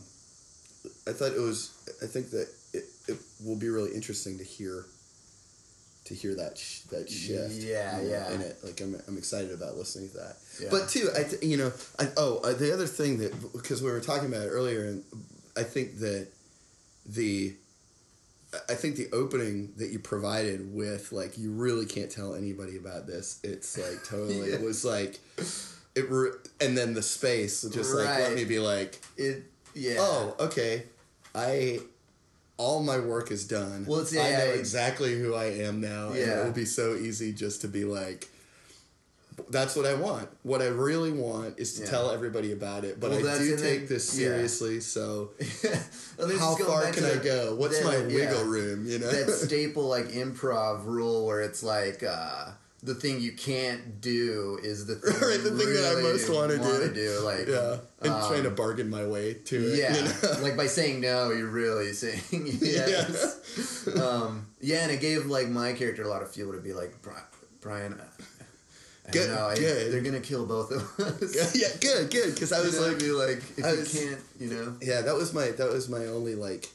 I 1.06 1.12
thought 1.12 1.32
it 1.32 1.40
was. 1.40 1.70
I 2.02 2.06
think 2.06 2.30
that 2.30 2.48
it, 2.72 2.84
it 3.08 3.18
will 3.44 3.56
be 3.56 3.68
really 3.68 3.92
interesting 3.94 4.38
to 4.38 4.44
hear. 4.44 4.84
To 6.06 6.14
hear 6.14 6.34
that 6.34 6.58
sh- 6.58 6.80
that 6.90 7.08
shift, 7.08 7.54
Yeah, 7.54 8.00
you 8.00 8.08
know, 8.08 8.10
yeah. 8.10 8.32
in 8.32 8.40
it, 8.40 8.58
like 8.64 8.80
I'm, 8.80 9.00
I'm 9.06 9.16
excited 9.16 9.52
about 9.52 9.76
listening 9.76 10.08
to 10.10 10.16
that. 10.16 10.36
Yeah. 10.60 10.68
But 10.68 10.88
too, 10.88 11.08
I 11.16 11.22
th- 11.22 11.42
you 11.44 11.56
know, 11.56 11.72
I, 11.96 12.08
oh, 12.16 12.38
uh, 12.42 12.54
the 12.54 12.72
other 12.74 12.88
thing 12.88 13.18
that 13.18 13.52
because 13.52 13.80
we 13.80 13.88
were 13.88 14.00
talking 14.00 14.26
about 14.28 14.42
it 14.42 14.48
earlier, 14.50 14.84
and 14.84 15.04
I 15.56 15.62
think 15.62 16.00
that 16.00 16.26
the 17.06 17.54
I 18.68 18.74
think 18.74 18.96
the 18.96 19.08
opening 19.12 19.72
that 19.78 19.90
you 19.90 19.98
provided 19.98 20.74
with 20.74 21.10
like 21.12 21.38
you 21.38 21.52
really 21.52 21.86
can't 21.86 22.10
tell 22.10 22.34
anybody 22.34 22.76
about 22.76 23.06
this. 23.06 23.40
It's 23.42 23.78
like 23.78 24.04
totally. 24.08 24.50
It 24.50 24.60
was 24.60 24.84
like 24.84 25.18
it. 25.94 26.10
Re- 26.10 26.32
and 26.60 26.76
then 26.76 26.94
the 26.94 27.02
space 27.02 27.62
just 27.62 27.94
like 27.94 28.06
let 28.08 28.34
me 28.34 28.44
be 28.44 28.58
like, 28.58 29.00
It 29.16 29.44
yeah. 29.74 29.96
oh 29.98 30.36
okay, 30.40 30.84
I. 31.34 31.80
All 32.58 32.82
my 32.82 33.00
work 33.00 33.32
is 33.32 33.44
done. 33.48 33.86
Well, 33.88 34.00
it's- 34.00 34.12
I 34.14 34.30
know 34.38 34.44
yeah, 34.52 34.58
exactly 34.60 35.18
who 35.18 35.34
I 35.34 35.46
am 35.46 35.80
now, 35.80 36.08
and 36.08 36.16
Yeah. 36.18 36.42
it 36.42 36.44
will 36.44 36.52
be 36.52 36.66
so 36.66 36.94
easy 36.94 37.32
just 37.32 37.62
to 37.62 37.68
be 37.68 37.84
like, 37.84 38.28
"That's 39.50 39.74
what 39.76 39.86
I 39.86 39.94
want. 39.94 40.28
What 40.42 40.62
I 40.62 40.66
really 40.66 41.12
want 41.12 41.58
is 41.58 41.74
to 41.74 41.82
Yeah. 41.84 41.90
tell 41.90 42.10
everybody 42.10 42.52
about 42.52 42.84
it." 42.84 42.98
But 43.00 43.10
Well, 43.10 43.28
I 43.28 43.38
do 43.38 43.56
take 43.56 43.88
this 43.88 44.12
yeah. 44.18 44.26
seriously, 44.28 44.80
so 44.80 45.30
Well, 46.18 46.38
how 46.38 46.54
far 46.56 46.90
can 46.92 47.04
I 47.04 47.16
go? 47.16 47.54
What's 47.54 47.78
that- 47.78 47.84
my 47.86 47.96
yeah. 47.96 48.14
wiggle 48.14 48.44
room? 48.44 48.86
You 48.86 48.98
know, 48.98 49.10
that 49.10 49.30
staple 49.46 49.88
like 49.88 50.08
improv 50.12 50.84
rule 50.86 51.26
where 51.26 51.40
it's 51.40 51.62
like 51.62 52.02
uh, 52.02 52.50
the 52.84 52.94
thing 52.96 53.20
you 53.20 53.30
can't 53.32 54.00
do 54.00 54.58
is 54.62 54.86
the 54.86 54.96
thing, 54.96 55.12
right, 55.28 55.40
the 55.40 55.50
thing 55.50 55.72
that 55.72 55.94
I 55.98 56.02
most 56.02 56.28
want 56.28 56.50
to 56.50 56.58
do. 56.58 56.92
do. 56.94 57.20
Like 57.24 57.46
yeah, 57.46 57.76
and 58.00 58.12
um, 58.12 58.28
trying 58.28 58.42
to 58.42 58.50
bargain 58.50 58.90
my 58.90 59.06
way 59.06 59.34
to 59.34 59.56
it. 59.72 59.78
yeah, 59.78 59.94
you 59.96 60.02
know? 60.02 60.40
like 60.42 60.56
by 60.56 60.66
saying 60.66 61.00
no, 61.00 61.30
you're 61.30 61.46
really 61.46 61.92
saying 61.92 62.20
yes. 62.60 63.86
um, 64.00 64.46
yeah, 64.60 64.82
and 64.82 64.90
it 64.90 65.00
gave 65.00 65.26
like 65.26 65.48
my 65.48 65.72
character 65.74 66.02
a 66.02 66.08
lot 66.08 66.22
of 66.22 66.30
fuel 66.32 66.52
to 66.54 66.60
be 66.60 66.72
like 66.72 67.00
"Bri- 67.02 67.14
Brian. 67.60 68.00
Good-. 69.12 69.30
I, 69.30 69.54
good. 69.54 69.92
they're 69.92 70.00
gonna 70.02 70.20
kill 70.20 70.46
both 70.46 70.70
of 70.72 70.82
us. 71.22 71.54
yeah, 71.54 71.68
good, 71.80 72.10
good. 72.10 72.34
Because 72.34 72.52
I 72.52 72.60
was 72.60 72.74
You 72.74 72.80
know, 72.80 72.86
like, 72.88 72.98
be 72.98 73.10
like, 73.12 73.42
if 73.58 73.64
I 73.64 73.72
you 73.72 73.78
was- 73.78 73.92
can't, 73.92 74.20
you 74.40 74.48
know. 74.48 74.76
yeah, 74.80 75.02
that 75.02 75.14
was 75.14 75.32
my 75.32 75.48
that 75.50 75.70
was 75.70 75.88
my 75.88 76.06
only 76.06 76.34
like, 76.34 76.68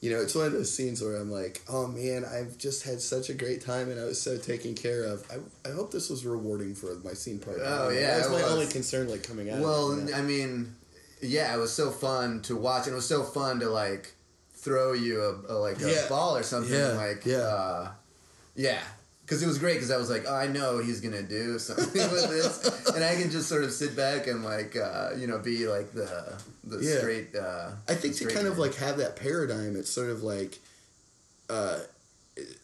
you 0.00 0.10
know, 0.10 0.20
it's 0.20 0.34
one 0.34 0.46
of 0.46 0.52
those 0.52 0.72
scenes 0.72 1.02
where 1.02 1.16
I'm 1.16 1.30
like, 1.30 1.60
oh 1.68 1.86
man, 1.86 2.24
I've 2.24 2.56
just 2.58 2.84
had 2.84 3.00
such 3.00 3.28
a 3.28 3.34
great 3.34 3.60
time 3.64 3.90
and 3.90 4.00
I 4.00 4.04
was 4.04 4.20
so 4.20 4.38
taken 4.38 4.74
care 4.74 5.04
of. 5.04 5.24
I, 5.30 5.68
I 5.68 5.72
hope 5.72 5.90
this 5.92 6.08
was 6.10 6.24
rewarding 6.24 6.74
for 6.74 6.94
my 7.04 7.12
scene 7.12 7.38
partner. 7.38 7.64
Oh, 7.66 7.88
yeah, 7.90 8.16
that 8.18 8.30
was 8.30 8.40
my 8.40 8.42
was. 8.42 8.52
only 8.52 8.66
concern, 8.66 9.08
like 9.08 9.22
coming 9.22 9.50
out. 9.50 9.60
Well, 9.60 9.96
you 9.96 10.04
know? 10.04 10.14
I 10.16 10.22
mean, 10.22 10.74
yeah, 11.22 11.54
it 11.54 11.58
was 11.58 11.72
so 11.72 11.90
fun 11.90 12.40
to 12.42 12.56
watch, 12.56 12.84
and 12.86 12.92
it 12.92 12.96
was 12.96 13.06
so 13.06 13.22
fun 13.22 13.60
to 13.60 13.68
like 13.68 14.14
throw 14.54 14.92
you 14.94 15.20
a, 15.22 15.52
a 15.52 15.56
like 15.56 15.80
a 15.82 15.90
Yeah. 15.90 16.08
ball 16.08 16.34
or 16.36 16.42
something, 16.42 16.72
Yeah, 16.74 16.92
like 16.92 17.24
yeah. 17.26 17.36
uh, 17.38 17.90
yeah. 18.56 18.80
Because 19.30 19.44
it 19.44 19.46
was 19.46 19.58
great. 19.58 19.74
Because 19.74 19.92
I 19.92 19.96
was 19.96 20.10
like, 20.10 20.24
oh, 20.26 20.34
I 20.34 20.48
know 20.48 20.78
he's 20.78 21.00
gonna 21.00 21.22
do 21.22 21.56
something 21.60 22.10
with 22.10 22.28
this, 22.28 22.88
and 22.88 23.04
I 23.04 23.14
can 23.14 23.30
just 23.30 23.48
sort 23.48 23.62
of 23.62 23.70
sit 23.70 23.94
back 23.94 24.26
and 24.26 24.42
like, 24.44 24.74
uh, 24.76 25.10
you 25.16 25.28
know, 25.28 25.38
be 25.38 25.68
like 25.68 25.92
the 25.92 26.34
the 26.64 26.78
Yeah. 26.84 26.98
straight. 26.98 27.36
Uh, 27.36 27.70
I 27.88 27.94
think 27.94 28.16
to 28.16 28.26
kind 28.26 28.48
of 28.48 28.58
like 28.58 28.74
have 28.74 28.96
that 28.96 29.14
paradigm, 29.14 29.76
it's 29.76 29.88
sort 29.88 30.10
of 30.10 30.24
like 30.24 30.58
uh, 31.48 31.78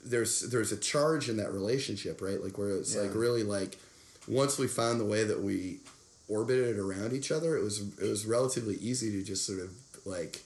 there's 0.05 0.41
there's 0.41 0.73
a 0.73 0.77
charge 0.77 1.29
in 1.29 1.37
that 1.37 1.53
relationship, 1.53 2.21
right? 2.21 2.43
Like 2.43 2.59
where 2.59 2.71
it's 2.71 2.97
like 2.97 3.15
really 3.15 3.45
like 3.45 3.79
once 4.27 4.59
we 4.59 4.67
found 4.67 4.99
the 4.99 5.05
way 5.05 5.23
that 5.23 5.41
we 5.41 5.79
orbited 6.27 6.81
around 6.81 7.13
each 7.13 7.31
other, 7.31 7.57
it 7.57 7.63
was 7.63 7.79
it 8.03 8.09
was 8.09 8.27
relatively 8.27 8.75
easy 8.75 9.13
to 9.13 9.23
just 9.23 9.47
sort 9.47 9.61
of 9.61 9.71
like 10.05 10.43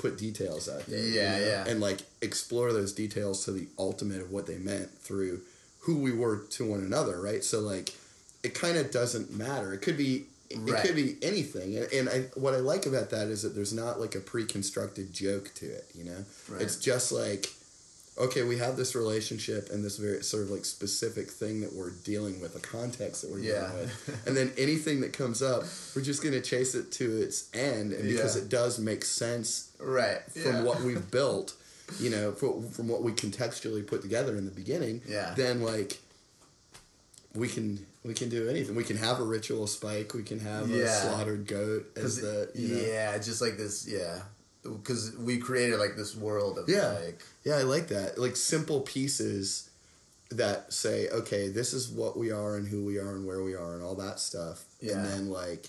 put 0.00 0.16
details 0.18 0.68
out 0.68 0.86
there, 0.86 0.98
you 0.98 1.12
Yeah, 1.20 1.38
know? 1.38 1.46
yeah. 1.46 1.64
and 1.68 1.80
like 1.80 2.00
explore 2.22 2.72
those 2.72 2.92
details 2.92 3.44
to 3.44 3.52
the 3.52 3.66
ultimate 3.78 4.20
of 4.20 4.30
what 4.30 4.46
they 4.46 4.56
meant 4.58 4.90
through 4.98 5.40
who 5.80 5.98
we 5.98 6.12
were 6.12 6.38
to 6.50 6.64
one 6.64 6.80
another, 6.80 7.20
right? 7.20 7.42
So 7.44 7.60
like 7.60 7.94
it 8.42 8.54
kind 8.54 8.76
of 8.78 8.90
doesn't 8.90 9.30
matter. 9.36 9.72
It 9.74 9.82
could 9.82 9.96
be 9.98 10.24
it 10.48 10.58
Right. 10.58 10.84
could 10.84 10.96
be 10.96 11.16
anything, 11.22 11.76
and, 11.76 11.92
and 11.92 12.08
I, 12.08 12.18
what 12.34 12.54
I 12.54 12.56
like 12.56 12.84
about 12.84 13.10
that 13.10 13.28
is 13.28 13.42
that 13.42 13.54
there's 13.54 13.72
not 13.72 14.00
like 14.00 14.16
a 14.16 14.20
pre-constructed 14.20 15.12
joke 15.14 15.52
to 15.54 15.66
it. 15.66 15.86
You 15.94 16.02
know, 16.04 16.24
Right. 16.48 16.62
it's 16.62 16.74
just 16.76 17.12
like 17.12 17.52
okay, 18.18 18.42
we 18.42 18.58
have 18.58 18.76
this 18.76 18.94
relationship 18.94 19.70
and 19.70 19.82
this 19.84 19.96
very 19.96 20.22
sort 20.22 20.42
of 20.42 20.50
like 20.50 20.64
specific 20.64 21.30
thing 21.30 21.60
that 21.62 21.72
we're 21.72 21.90
dealing 22.04 22.40
with, 22.40 22.54
a 22.56 22.60
context 22.60 23.22
that 23.22 23.30
we're 23.30 23.38
Yeah. 23.38 23.68
dealing 23.70 23.78
with, 23.80 24.20
and 24.26 24.36
then 24.36 24.52
anything 24.58 25.00
that 25.00 25.12
comes 25.12 25.42
up, 25.42 25.64
we're 25.96 26.02
just 26.02 26.22
gonna 26.22 26.40
chase 26.40 26.74
it 26.74 26.92
to 26.92 27.22
its 27.22 27.48
end, 27.54 27.92
and 27.92 28.08
because 28.08 28.36
Yeah. 28.36 28.42
it 28.42 28.48
does 28.48 28.78
make 28.78 29.04
sense 29.04 29.68
right 29.78 30.20
from 30.32 30.42
yeah. 30.56 30.62
what 30.62 30.82
we've 30.82 31.10
built, 31.18 31.54
you 31.98 32.10
know, 32.10 32.32
from, 32.32 32.68
from 32.70 32.88
what 32.88 33.02
we 33.02 33.12
contextually 33.12 33.86
put 33.86 34.02
together 34.02 34.36
in 34.36 34.44
the 34.44 34.50
beginning, 34.50 35.00
Yeah. 35.08 35.32
then 35.36 35.62
like 35.62 35.98
we 37.34 37.48
can 37.48 37.86
we 38.02 38.14
can 38.14 38.28
do 38.30 38.48
anything. 38.48 38.74
We 38.74 38.84
can 38.84 38.96
have 38.96 39.20
a 39.20 39.22
ritual 39.24 39.66
spike. 39.66 40.14
We 40.14 40.22
can 40.22 40.40
have 40.40 40.70
a 40.70 40.88
slaughtered 40.88 41.46
goat 41.46 41.86
as 41.96 42.16
the 42.16 42.50
you 42.54 42.74
know. 42.76 42.80
yeah, 42.82 43.18
just 43.18 43.40
like 43.42 43.56
this, 43.58 43.86
yeah. 43.86 44.20
Because 44.62 45.16
we 45.16 45.38
created 45.38 45.78
like 45.78 45.96
this 45.96 46.14
world 46.14 46.58
of 46.58 46.68
Yeah. 46.68 46.88
like 47.04 47.22
Yeah, 47.44 47.56
I 47.56 47.62
like 47.62 47.88
that. 47.88 48.18
Like 48.18 48.36
simple 48.36 48.80
pieces 48.82 49.70
that 50.30 50.72
say, 50.72 51.08
okay, 51.08 51.48
this 51.48 51.72
is 51.72 51.88
what 51.88 52.16
we 52.16 52.30
are 52.30 52.56
and 52.56 52.68
who 52.68 52.84
we 52.84 52.98
are 52.98 53.14
and 53.16 53.26
where 53.26 53.42
we 53.42 53.54
are 53.54 53.74
and 53.74 53.82
all 53.82 53.96
that 53.96 54.20
stuff. 54.20 54.64
Yeah. 54.80 54.92
And 54.98 55.04
then 55.06 55.28
like 55.30 55.68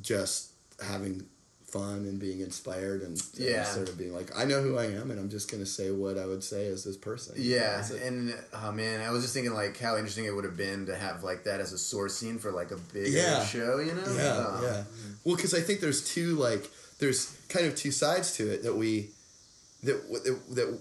just 0.00 0.50
having 0.84 1.26
fun 1.66 2.04
and 2.04 2.20
being 2.20 2.38
inspired 2.40 3.02
and, 3.02 3.20
and 3.36 3.44
Yeah. 3.44 3.64
sort 3.64 3.88
of 3.88 3.98
being 3.98 4.14
like, 4.14 4.30
I 4.38 4.44
know 4.44 4.62
who 4.62 4.78
I 4.78 4.84
am 4.84 5.10
and 5.10 5.18
I'm 5.18 5.28
just 5.28 5.50
gonna 5.50 5.66
say 5.66 5.90
what 5.90 6.16
I 6.18 6.24
would 6.26 6.44
say 6.44 6.68
as 6.68 6.84
this 6.84 6.96
person. 6.96 7.34
Yeah, 7.36 7.76
That's 7.78 7.90
it. 7.90 8.02
and 8.02 8.32
oh 8.52 8.70
man, 8.70 9.00
I 9.00 9.10
was 9.10 9.22
just 9.22 9.34
thinking 9.34 9.54
like 9.54 9.76
how 9.80 9.96
interesting 9.96 10.24
it 10.26 10.30
would 10.34 10.44
have 10.44 10.56
been 10.56 10.86
to 10.86 10.94
have 10.94 11.24
like 11.24 11.44
that 11.44 11.60
as 11.60 11.72
a 11.72 11.78
source 11.78 12.14
scene 12.16 12.38
for 12.38 12.52
like 12.52 12.70
a 12.70 12.76
big 12.76 13.08
Yeah. 13.12 13.44
show, 13.44 13.80
you 13.80 13.92
know? 13.94 14.04
Yeah, 14.14 14.36
Um, 14.36 14.62
yeah. 14.62 14.84
Well, 15.24 15.34
because 15.34 15.52
I 15.54 15.60
think 15.62 15.80
there's 15.80 16.04
two 16.04 16.36
like 16.36 16.70
there's 16.98 17.36
kind 17.48 17.66
of 17.66 17.74
two 17.74 17.90
sides 17.90 18.36
to 18.36 18.52
it 18.52 18.62
that 18.62 18.74
we 18.74 19.10
that 19.82 20.02
that, 20.24 20.54
that 20.54 20.78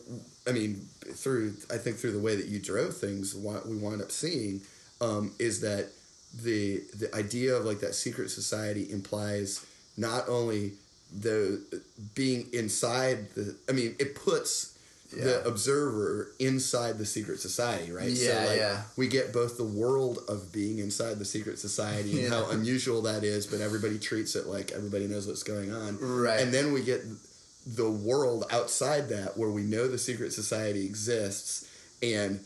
I 0.47 0.52
mean 0.52 0.88
through 1.13 1.56
I 1.71 1.78
think 1.78 1.97
through 1.97 2.13
the 2.13 2.19
way 2.19 2.36
that 2.36 2.45
you 2.45 2.60
drove 2.60 2.97
things, 2.97 3.36
what 3.36 3.67
we 3.67 3.76
wind 3.76 4.02
up 4.02 4.12
seeing 4.12 4.62
um, 5.02 5.34
is 5.39 5.62
that 5.62 5.89
the 6.34 6.82
the 6.97 7.13
idea 7.15 7.56
of 7.56 7.65
like 7.65 7.80
that 7.82 7.93
secret 7.95 8.30
society 8.30 8.91
implies 8.91 9.65
not 9.97 10.28
only 10.28 10.73
the 11.15 11.62
being 12.15 12.47
inside 12.54 13.30
the 13.36 13.56
I 13.69 13.73
mean 13.73 13.95
it 13.99 14.15
puts 14.15 14.78
Yeah. 15.15 15.23
the 15.26 15.47
observer 15.47 16.32
inside 16.39 16.97
the 16.97 17.06
secret 17.06 17.39
society, 17.39 17.91
right? 17.91 18.10
Yeah, 18.10 18.43
so 18.43 18.49
like 18.49 18.58
yeah. 18.60 18.82
we 18.95 19.08
get 19.08 19.34
both 19.34 19.58
the 19.58 19.63
world 19.63 20.19
of 20.28 20.52
being 20.52 20.80
inside 20.80 21.19
the 21.19 21.26
secret 21.26 21.60
society 21.60 22.12
and 22.12 22.21
Yeah. 22.21 22.30
how 22.30 22.49
unusual 22.58 23.02
that 23.04 23.23
is, 23.23 23.45
but 23.47 23.62
everybody 23.62 23.99
treats 23.99 24.36
it 24.36 24.47
like 24.47 24.71
everybody 24.71 25.08
knows 25.08 25.28
what's 25.28 25.43
going 25.43 25.73
on. 25.73 25.97
Right. 25.99 26.39
And 26.39 26.54
then 26.54 26.73
we 26.73 26.84
get 26.84 27.02
the 27.65 27.89
world 27.89 28.45
outside 28.52 29.10
that 29.10 29.38
where 29.38 29.49
we 29.49 29.63
know 29.63 29.88
the 29.88 29.97
secret 29.97 30.34
society 30.34 30.86
exists 30.86 31.65
and 32.02 32.41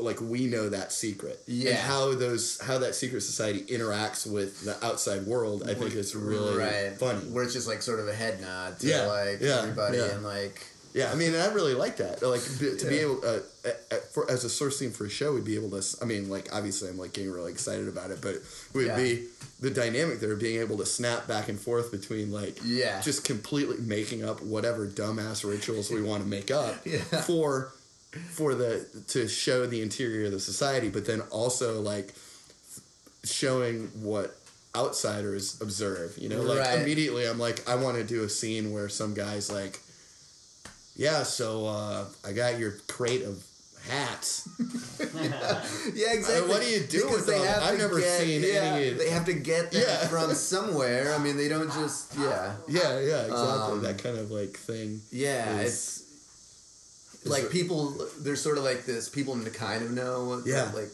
like 0.00 0.20
we 0.20 0.46
know 0.46 0.68
that 0.68 0.92
secret 0.92 1.42
Yeah. 1.46 1.70
and 1.70 1.78
how 1.80 2.14
those 2.14 2.60
how 2.60 2.78
that 2.78 2.94
secret 2.94 3.20
society 3.22 3.62
interacts 3.64 4.30
with 4.30 4.64
the 4.64 4.82
outside 4.86 5.26
world 5.26 5.68
i 5.68 5.74
think 5.74 5.94
is 5.94 6.14
really 6.14 6.56
right. 6.56 6.96
funny 6.96 7.18
Where 7.30 7.42
it's 7.44 7.52
just 7.52 7.66
like 7.66 7.82
sort 7.82 7.98
of 8.00 8.06
a 8.08 8.14
head 8.14 8.40
nod 8.40 8.78
to 8.80 8.86
Yeah, 8.86 9.06
like 9.06 9.40
yeah, 9.40 9.58
everybody 9.62 9.98
yeah. 9.98 10.12
and 10.12 10.22
like 10.22 10.64
Yeah, 10.94 11.12
I 11.12 11.14
mean, 11.16 11.34
I 11.34 11.46
really 11.52 11.74
like 11.74 11.98
that. 11.98 12.22
Like 12.22 12.40
b- 12.58 12.76
to 12.78 12.86
be 12.88 12.98
able, 12.98 13.20
uh, 13.24 13.40
for 14.12 14.28
as 14.30 14.44
a 14.44 14.48
source 14.48 14.78
theme 14.78 14.90
for 14.90 15.04
a 15.04 15.10
show, 15.10 15.34
we'd 15.34 15.44
be 15.44 15.54
able 15.54 15.70
to. 15.70 15.82
I 16.00 16.04
mean, 16.06 16.28
like 16.30 16.48
obviously, 16.52 16.88
I'm 16.88 16.98
like 16.98 17.12
getting 17.12 17.30
really 17.30 17.52
excited 17.52 17.88
about 17.88 18.10
it, 18.10 18.20
but 18.22 18.36
it 18.36 18.42
would 18.74 18.86
Yeah. 18.86 18.96
be 18.96 19.26
the 19.60 19.70
dynamic 19.70 20.20
there, 20.20 20.34
being 20.36 20.60
able 20.60 20.78
to 20.78 20.86
snap 20.86 21.26
back 21.26 21.48
and 21.48 21.60
forth 21.60 21.90
between 21.92 22.32
like, 22.32 22.58
Yeah. 22.64 23.00
just 23.02 23.24
completely 23.24 23.76
making 23.78 24.24
up 24.24 24.40
whatever 24.42 24.86
dumbass 24.86 25.44
rituals 25.48 25.90
we 25.90 26.00
want 26.02 26.22
to 26.22 26.28
make 26.28 26.50
up 26.50 26.74
Yeah. 26.86 26.98
for 27.22 27.72
for 28.32 28.54
the 28.54 28.86
to 29.08 29.28
show 29.28 29.66
the 29.66 29.82
interior 29.82 30.26
of 30.26 30.32
the 30.32 30.40
society, 30.40 30.88
but 30.88 31.04
then 31.04 31.20
also 31.30 31.80
like 31.82 32.14
showing 33.24 33.88
what 34.02 34.36
outsiders 34.74 35.60
observe. 35.60 36.16
You 36.18 36.28
know, 36.30 36.42
like 36.42 36.58
Right. 36.60 36.80
immediately 36.80 37.26
I'm 37.26 37.38
like, 37.38 37.68
I 37.68 37.74
want 37.74 37.96
to 37.98 38.04
do 38.04 38.24
a 38.24 38.28
scene 38.28 38.72
where 38.72 38.88
some 38.88 39.14
guy's 39.14 39.50
like, 39.50 39.80
yeah, 40.98 41.22
so 41.22 41.66
uh, 41.66 42.04
I 42.26 42.32
got 42.32 42.58
your 42.58 42.72
crate 42.88 43.22
of 43.24 43.42
hats. 43.88 44.46
Yeah, 45.94 46.12
exactly. 46.12 46.48
what 46.48 46.60
do 46.60 46.68
you 46.68 46.80
do 46.80 47.02
Because 47.02 47.26
with 47.26 47.26
them? 47.28 47.62
I've 47.62 47.78
never 47.78 47.98
get- 47.98 48.20
seen 48.20 48.42
yeah, 48.42 48.74
any- 48.74 48.90
They 48.90 49.08
have 49.10 49.24
to 49.26 49.32
get 49.32 49.70
that 49.72 49.80
Yeah. 49.80 50.06
from 50.08 50.34
somewhere. 50.34 51.14
I 51.14 51.18
mean, 51.18 51.36
they 51.36 51.48
don't 51.48 51.72
just 51.72 52.14
yeah. 52.18 52.54
Yeah, 52.68 53.00
yeah, 53.00 53.22
exactly. 53.22 53.72
Um, 53.78 53.82
that 53.82 54.02
kind 54.02 54.18
of 54.18 54.30
like 54.30 54.56
thing. 54.58 55.00
Yeah, 55.10 55.60
is- 55.60 56.04
it's 57.14 57.26
like 57.26 57.44
it- 57.44 57.50
people. 57.50 57.96
There's 58.20 58.40
sort 58.42 58.58
of 58.58 58.64
like 58.64 58.84
this. 58.84 59.08
People 59.08 59.38
to 59.42 59.50
kind 59.50 59.82
of 59.84 59.90
know. 59.92 60.24
what- 60.24 60.46
Yeah. 60.46 60.70
like 60.74 60.90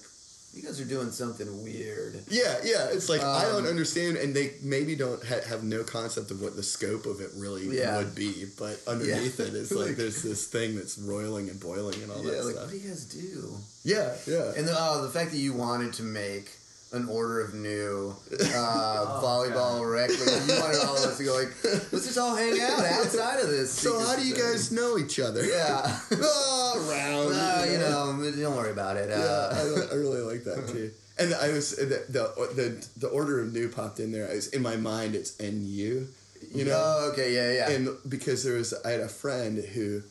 you 0.55 0.63
guys 0.63 0.81
are 0.81 0.85
doing 0.85 1.11
something 1.11 1.63
weird. 1.63 2.23
Yeah, 2.29 2.57
yeah. 2.65 2.87
It's 2.91 3.09
like 3.09 3.23
I 3.23 3.43
don't 3.45 3.65
Um, 3.65 3.67
understand, 3.67 4.17
and 4.17 4.35
they 4.35 4.55
maybe 4.63 4.95
don't 4.97 5.23
ha- 5.25 5.41
have 5.49 5.65
no 5.65 5.83
concept 5.85 6.31
of 6.31 6.41
what 6.41 6.57
the 6.57 6.63
scope 6.63 7.07
of 7.07 7.21
it 7.21 7.31
really 7.35 7.77
Yeah. 7.77 7.99
would 7.99 8.15
be. 8.15 8.47
But 8.57 8.81
underneath 8.87 9.39
Yeah. 9.41 9.47
it 9.47 9.55
is 9.55 9.71
like 9.73 9.89
Like- 9.89 9.97
there's 9.97 10.23
this 10.23 10.45
thing 10.47 10.77
that's 10.77 10.97
roiling 10.99 11.49
and 11.51 11.59
boiling 11.61 12.03
and 12.03 12.11
all 12.13 12.25
yeah, 12.25 12.33
that 12.33 12.45
like 12.45 12.55
stuff. 12.55 12.65
what 12.67 12.73
do 12.73 12.79
you 12.79 12.89
guys 12.89 13.05
do? 13.05 13.57
Yeah, 13.83 14.15
yeah, 14.27 14.53
And 14.57 14.67
the, 14.67 14.75
oh, 14.79 15.03
the 15.03 15.11
fact 15.11 15.31
that 15.33 15.39
you 15.39 15.53
wanted 15.53 15.93
to 15.95 16.03
make 16.03 16.53
an 16.93 17.09
order 17.09 17.41
of 17.41 17.55
Nu 17.55 18.15
uh, 18.33 19.21
volleyball 19.23 19.91
rec 19.91 20.11
league. 20.11 20.21
You 20.49 20.61
wanted 20.61 20.81
all 20.85 20.97
of 20.97 21.05
us 21.05 21.19
to 21.19 21.25
go 21.25 21.35
like, 21.35 21.53
let's 21.93 22.05
just 22.07 22.19
all 22.19 22.37
hang 22.37 22.61
out 22.61 22.85
outside 22.85 23.41
of 23.41 23.49
this. 23.49 23.73
So 23.73 23.99
how 23.99 24.17
do 24.17 24.27
you 24.27 24.35
guys 24.37 24.71
know 24.71 24.97
each 24.99 25.19
other? 25.19 25.45
Yeah. 25.45 25.99
oh, 26.13 26.87
round. 26.91 27.35
Uh, 27.35 27.73
you 27.73 27.79
know, 27.79 28.43
don't 28.43 28.57
worry 28.57 28.71
about 28.71 28.97
it. 28.97 29.09
Yeah, 29.11 29.17
Uh, 29.17 29.87
I, 29.91 29.95
I 29.95 29.97
really 29.97 30.21
like 30.21 30.45
that 30.45 30.69
too. 30.69 30.93
And 31.19 31.33
I 31.35 31.53
was 31.53 31.77
the, 31.77 32.05
the 32.09 32.33
the 32.55 32.87
the 32.97 33.09
order 33.09 33.41
of 33.41 33.53
Nu 33.53 33.69
popped 33.69 34.01
in 34.01 34.11
there. 34.11 34.29
I 34.29 34.35
was 34.35 34.49
in 34.49 34.63
my 34.63 34.77
mind. 34.77 35.15
It's 35.15 35.39
NU, 35.41 36.09
you 36.53 36.65
know. 36.65 36.73
Oh, 36.75 37.11
okay, 37.13 37.33
yeah, 37.35 37.69
yeah. 37.69 37.71
and 37.77 37.89
because 38.09 38.43
there 38.43 38.55
was 38.55 38.75
I 38.85 38.91
had 38.91 39.01
a 39.01 39.09
friend 39.09 39.59
who 39.59 40.03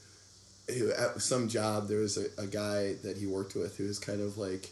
who 0.69 0.91
at 0.93 1.21
some 1.21 1.49
job 1.49 1.89
there 1.89 1.99
was 1.99 2.17
a, 2.17 2.27
a 2.41 2.47
guy 2.47 2.93
that 3.03 3.17
he 3.17 3.27
worked 3.27 3.53
with 3.53 3.75
who 3.77 3.83
was 3.85 3.99
kind 3.99 4.21
of 4.21 4.37
like 4.37 4.69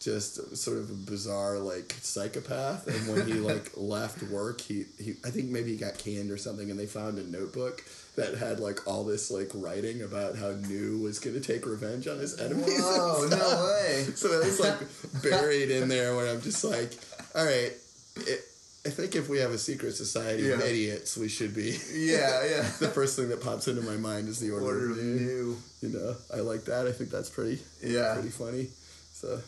just 0.00 0.56
sort 0.56 0.78
of 0.78 0.90
a 0.90 0.94
bizarre 0.94 1.58
like 1.58 1.94
psychopath 2.00 2.86
and 2.88 3.08
when 3.08 3.24
he 3.26 3.34
like 3.34 3.70
left 3.76 4.22
work 4.24 4.60
he, 4.60 4.84
he 4.98 5.14
I 5.24 5.30
think 5.30 5.50
maybe 5.50 5.70
he 5.72 5.76
got 5.76 5.96
canned 5.98 6.30
or 6.30 6.36
something 6.36 6.70
and 6.70 6.78
they 6.78 6.86
found 6.86 7.18
a 7.18 7.22
notebook 7.24 7.84
that 8.16 8.36
had 8.36 8.58
like 8.58 8.86
all 8.86 9.04
this 9.04 9.30
like 9.30 9.50
writing 9.54 10.02
about 10.02 10.36
how 10.36 10.50
Nu 10.68 10.98
was 10.98 11.18
gonna 11.20 11.40
take 11.40 11.66
revenge 11.66 12.06
on 12.08 12.18
his 12.18 12.38
enemies. 12.40 12.76
stuff. 12.76 13.30
no 13.30 13.76
way. 13.88 14.04
So 14.14 14.28
that 14.28 14.44
was 14.44 14.60
like 14.60 15.22
buried 15.22 15.70
in 15.70 15.88
there 15.88 16.16
when 16.16 16.28
I'm 16.28 16.40
just 16.42 16.62
like, 16.64 16.92
all 17.34 17.44
right, 17.44 17.72
it, 18.16 18.40
I 18.84 18.90
think 18.90 19.14
if 19.14 19.28
we 19.28 19.38
have 19.38 19.52
a 19.52 19.58
secret 19.58 19.94
society 19.94 20.50
of 20.50 20.60
idiots, 20.60 21.16
we 21.16 21.28
should 21.28 21.54
be. 21.54 21.78
Yeah, 21.94 22.44
yeah. 22.44 22.62
the 22.80 22.90
first 22.92 23.16
thing 23.16 23.28
that 23.28 23.40
pops 23.40 23.68
into 23.68 23.80
my 23.82 23.96
mind 23.96 24.28
is 24.28 24.40
the 24.40 24.50
order, 24.50 24.66
Order 24.66 24.90
of 24.90 24.96
Nu. 24.98 25.56
You 25.80 25.88
know, 25.88 26.16
I 26.34 26.40
like 26.40 26.64
that. 26.64 26.86
I 26.88 26.92
think 26.92 27.10
that's 27.10 27.30
pretty, 27.30 27.60
Yeah. 27.80 28.12
pretty 28.14 28.30
funny. 28.30 28.66
So, 29.12 29.40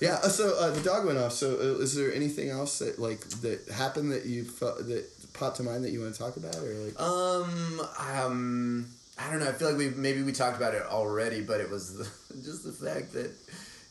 yeah. 0.00 0.14
uh, 0.22 0.28
So 0.28 0.56
uh, 0.58 0.70
the 0.70 0.80
dog 0.80 1.06
went 1.06 1.18
off. 1.18 1.32
So, 1.32 1.52
uh, 1.52 1.82
is 1.82 1.94
there 1.94 2.12
anything 2.12 2.50
else 2.50 2.78
that 2.80 2.98
like 2.98 3.20
that 3.42 3.68
happened 3.68 4.12
that 4.12 4.26
you 4.26 4.44
felt 4.44 4.86
that 4.86 5.06
popped 5.34 5.56
to 5.58 5.62
mind 5.62 5.84
that 5.84 5.90
you 5.90 6.00
want 6.00 6.14
to 6.14 6.18
talk 6.18 6.36
about, 6.36 6.56
or 6.56 6.74
like? 6.74 7.00
Um, 7.00 7.80
um, 7.98 8.86
I 9.18 9.30
don't 9.30 9.40
know. 9.40 9.48
I 9.48 9.52
feel 9.52 9.68
like 9.68 9.78
we 9.78 9.90
maybe 9.90 10.22
we 10.22 10.32
talked 10.32 10.56
about 10.56 10.74
it 10.74 10.82
already, 10.82 11.40
but 11.40 11.60
it 11.60 11.70
was 11.70 11.96
the, 11.96 12.08
just 12.42 12.64
the 12.64 12.72
fact 12.72 13.12
that 13.14 13.32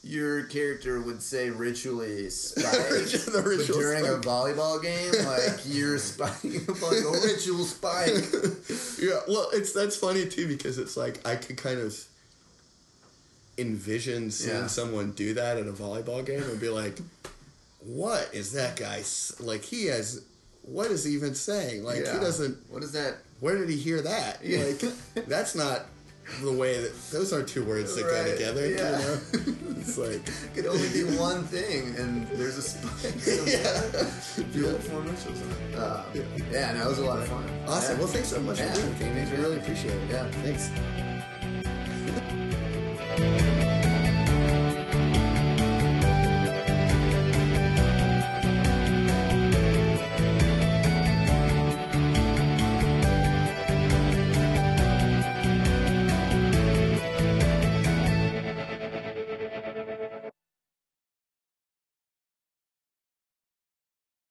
your 0.03 0.43
character 0.43 1.01
would 1.01 1.21
say 1.21 1.49
ritually 1.49 2.29
spike 2.29 2.63
The 2.63 3.31
but 3.33 3.45
ritual 3.45 3.79
during 3.79 4.05
a 4.05 4.19
volleyball 4.19 4.81
game, 4.81 5.11
like 5.25 5.59
you're 5.65 5.97
spiking 5.97 6.65
like 6.65 7.03
a 7.03 7.11
ritual 7.23 7.65
spike. 7.65 8.13
Yeah, 8.99 9.19
well, 9.27 9.49
it's 9.53 9.73
that's 9.73 9.95
funny 9.95 10.27
too 10.27 10.47
because 10.47 10.77
it's 10.79 10.97
like 10.97 11.25
I 11.27 11.35
could 11.35 11.57
kind 11.57 11.79
of 11.79 11.95
envision 13.57 14.29
seeing 14.31 14.55
Yeah. 14.55 14.67
someone 14.67 15.11
do 15.11 15.33
that 15.33 15.57
at 15.57 15.67
a 15.67 15.71
volleyball 15.73 16.25
game 16.25 16.43
and 16.43 16.59
be 16.59 16.69
like, 16.69 16.97
"What 17.79 18.29
is 18.33 18.51
that 18.53 18.75
guy 18.75 19.03
like? 19.39 19.63
He 19.63 19.85
has 19.87 20.21
what 20.63 20.91
is 20.91 21.03
he 21.05 21.13
even 21.13 21.33
saying? 21.35 21.83
Like 21.83 21.97
he 21.97 22.03
doesn't. 22.03 22.57
What 22.69 22.83
is 22.83 22.91
that? 22.91 23.17
Where 23.39 23.57
did 23.57 23.69
he 23.69 23.77
hear 23.77 24.01
that? 24.01 24.39
Yeah. 24.43 24.63
Like 24.65 25.27
that's 25.27 25.55
not 25.55 25.85
the 26.43 26.51
way 26.51 26.81
that 26.81 26.93
those 27.11 27.31
aren't 27.31 27.47
two 27.47 27.63
words 27.63 27.95
that 27.95 28.03
go 28.03 28.31
together. 28.31 28.69
yeah. 28.69 28.99
You 28.99 29.05
know, 29.05 29.19
it's 29.79 29.97
like 29.97 30.11
It 30.27 30.53
could 30.53 30.65
only 30.65 30.89
be 30.89 31.03
one 31.17 31.43
thing, 31.45 31.95
and 31.97 32.27
there's 32.29 32.57
a 32.57 32.61
spike. 32.61 33.15
yeah. 33.47 34.77
Formations. 34.79 35.41
Uh, 35.73 36.03
yeah, 36.51 36.73
no, 36.73 36.83
it 36.85 36.89
was 36.89 36.99
a 36.99 37.05
lot 37.05 37.19
of 37.19 37.27
fun. 37.29 37.43
Awesome. 37.65 37.93
Yeah. 37.95 37.99
Well, 38.03 38.11
thanks 38.11 38.27
so 38.29 38.41
much 38.41 38.59
Yeah. 38.59 38.73
for 38.73 38.81
being. 38.99 39.13
Thanks. 39.15 39.31
We 39.31 39.37
really 39.37 39.57
appreciate 39.57 39.93
it. 39.93 40.09
Yeah. 40.11 40.29
Thanks. 40.43 40.69
Bye. 43.17 43.56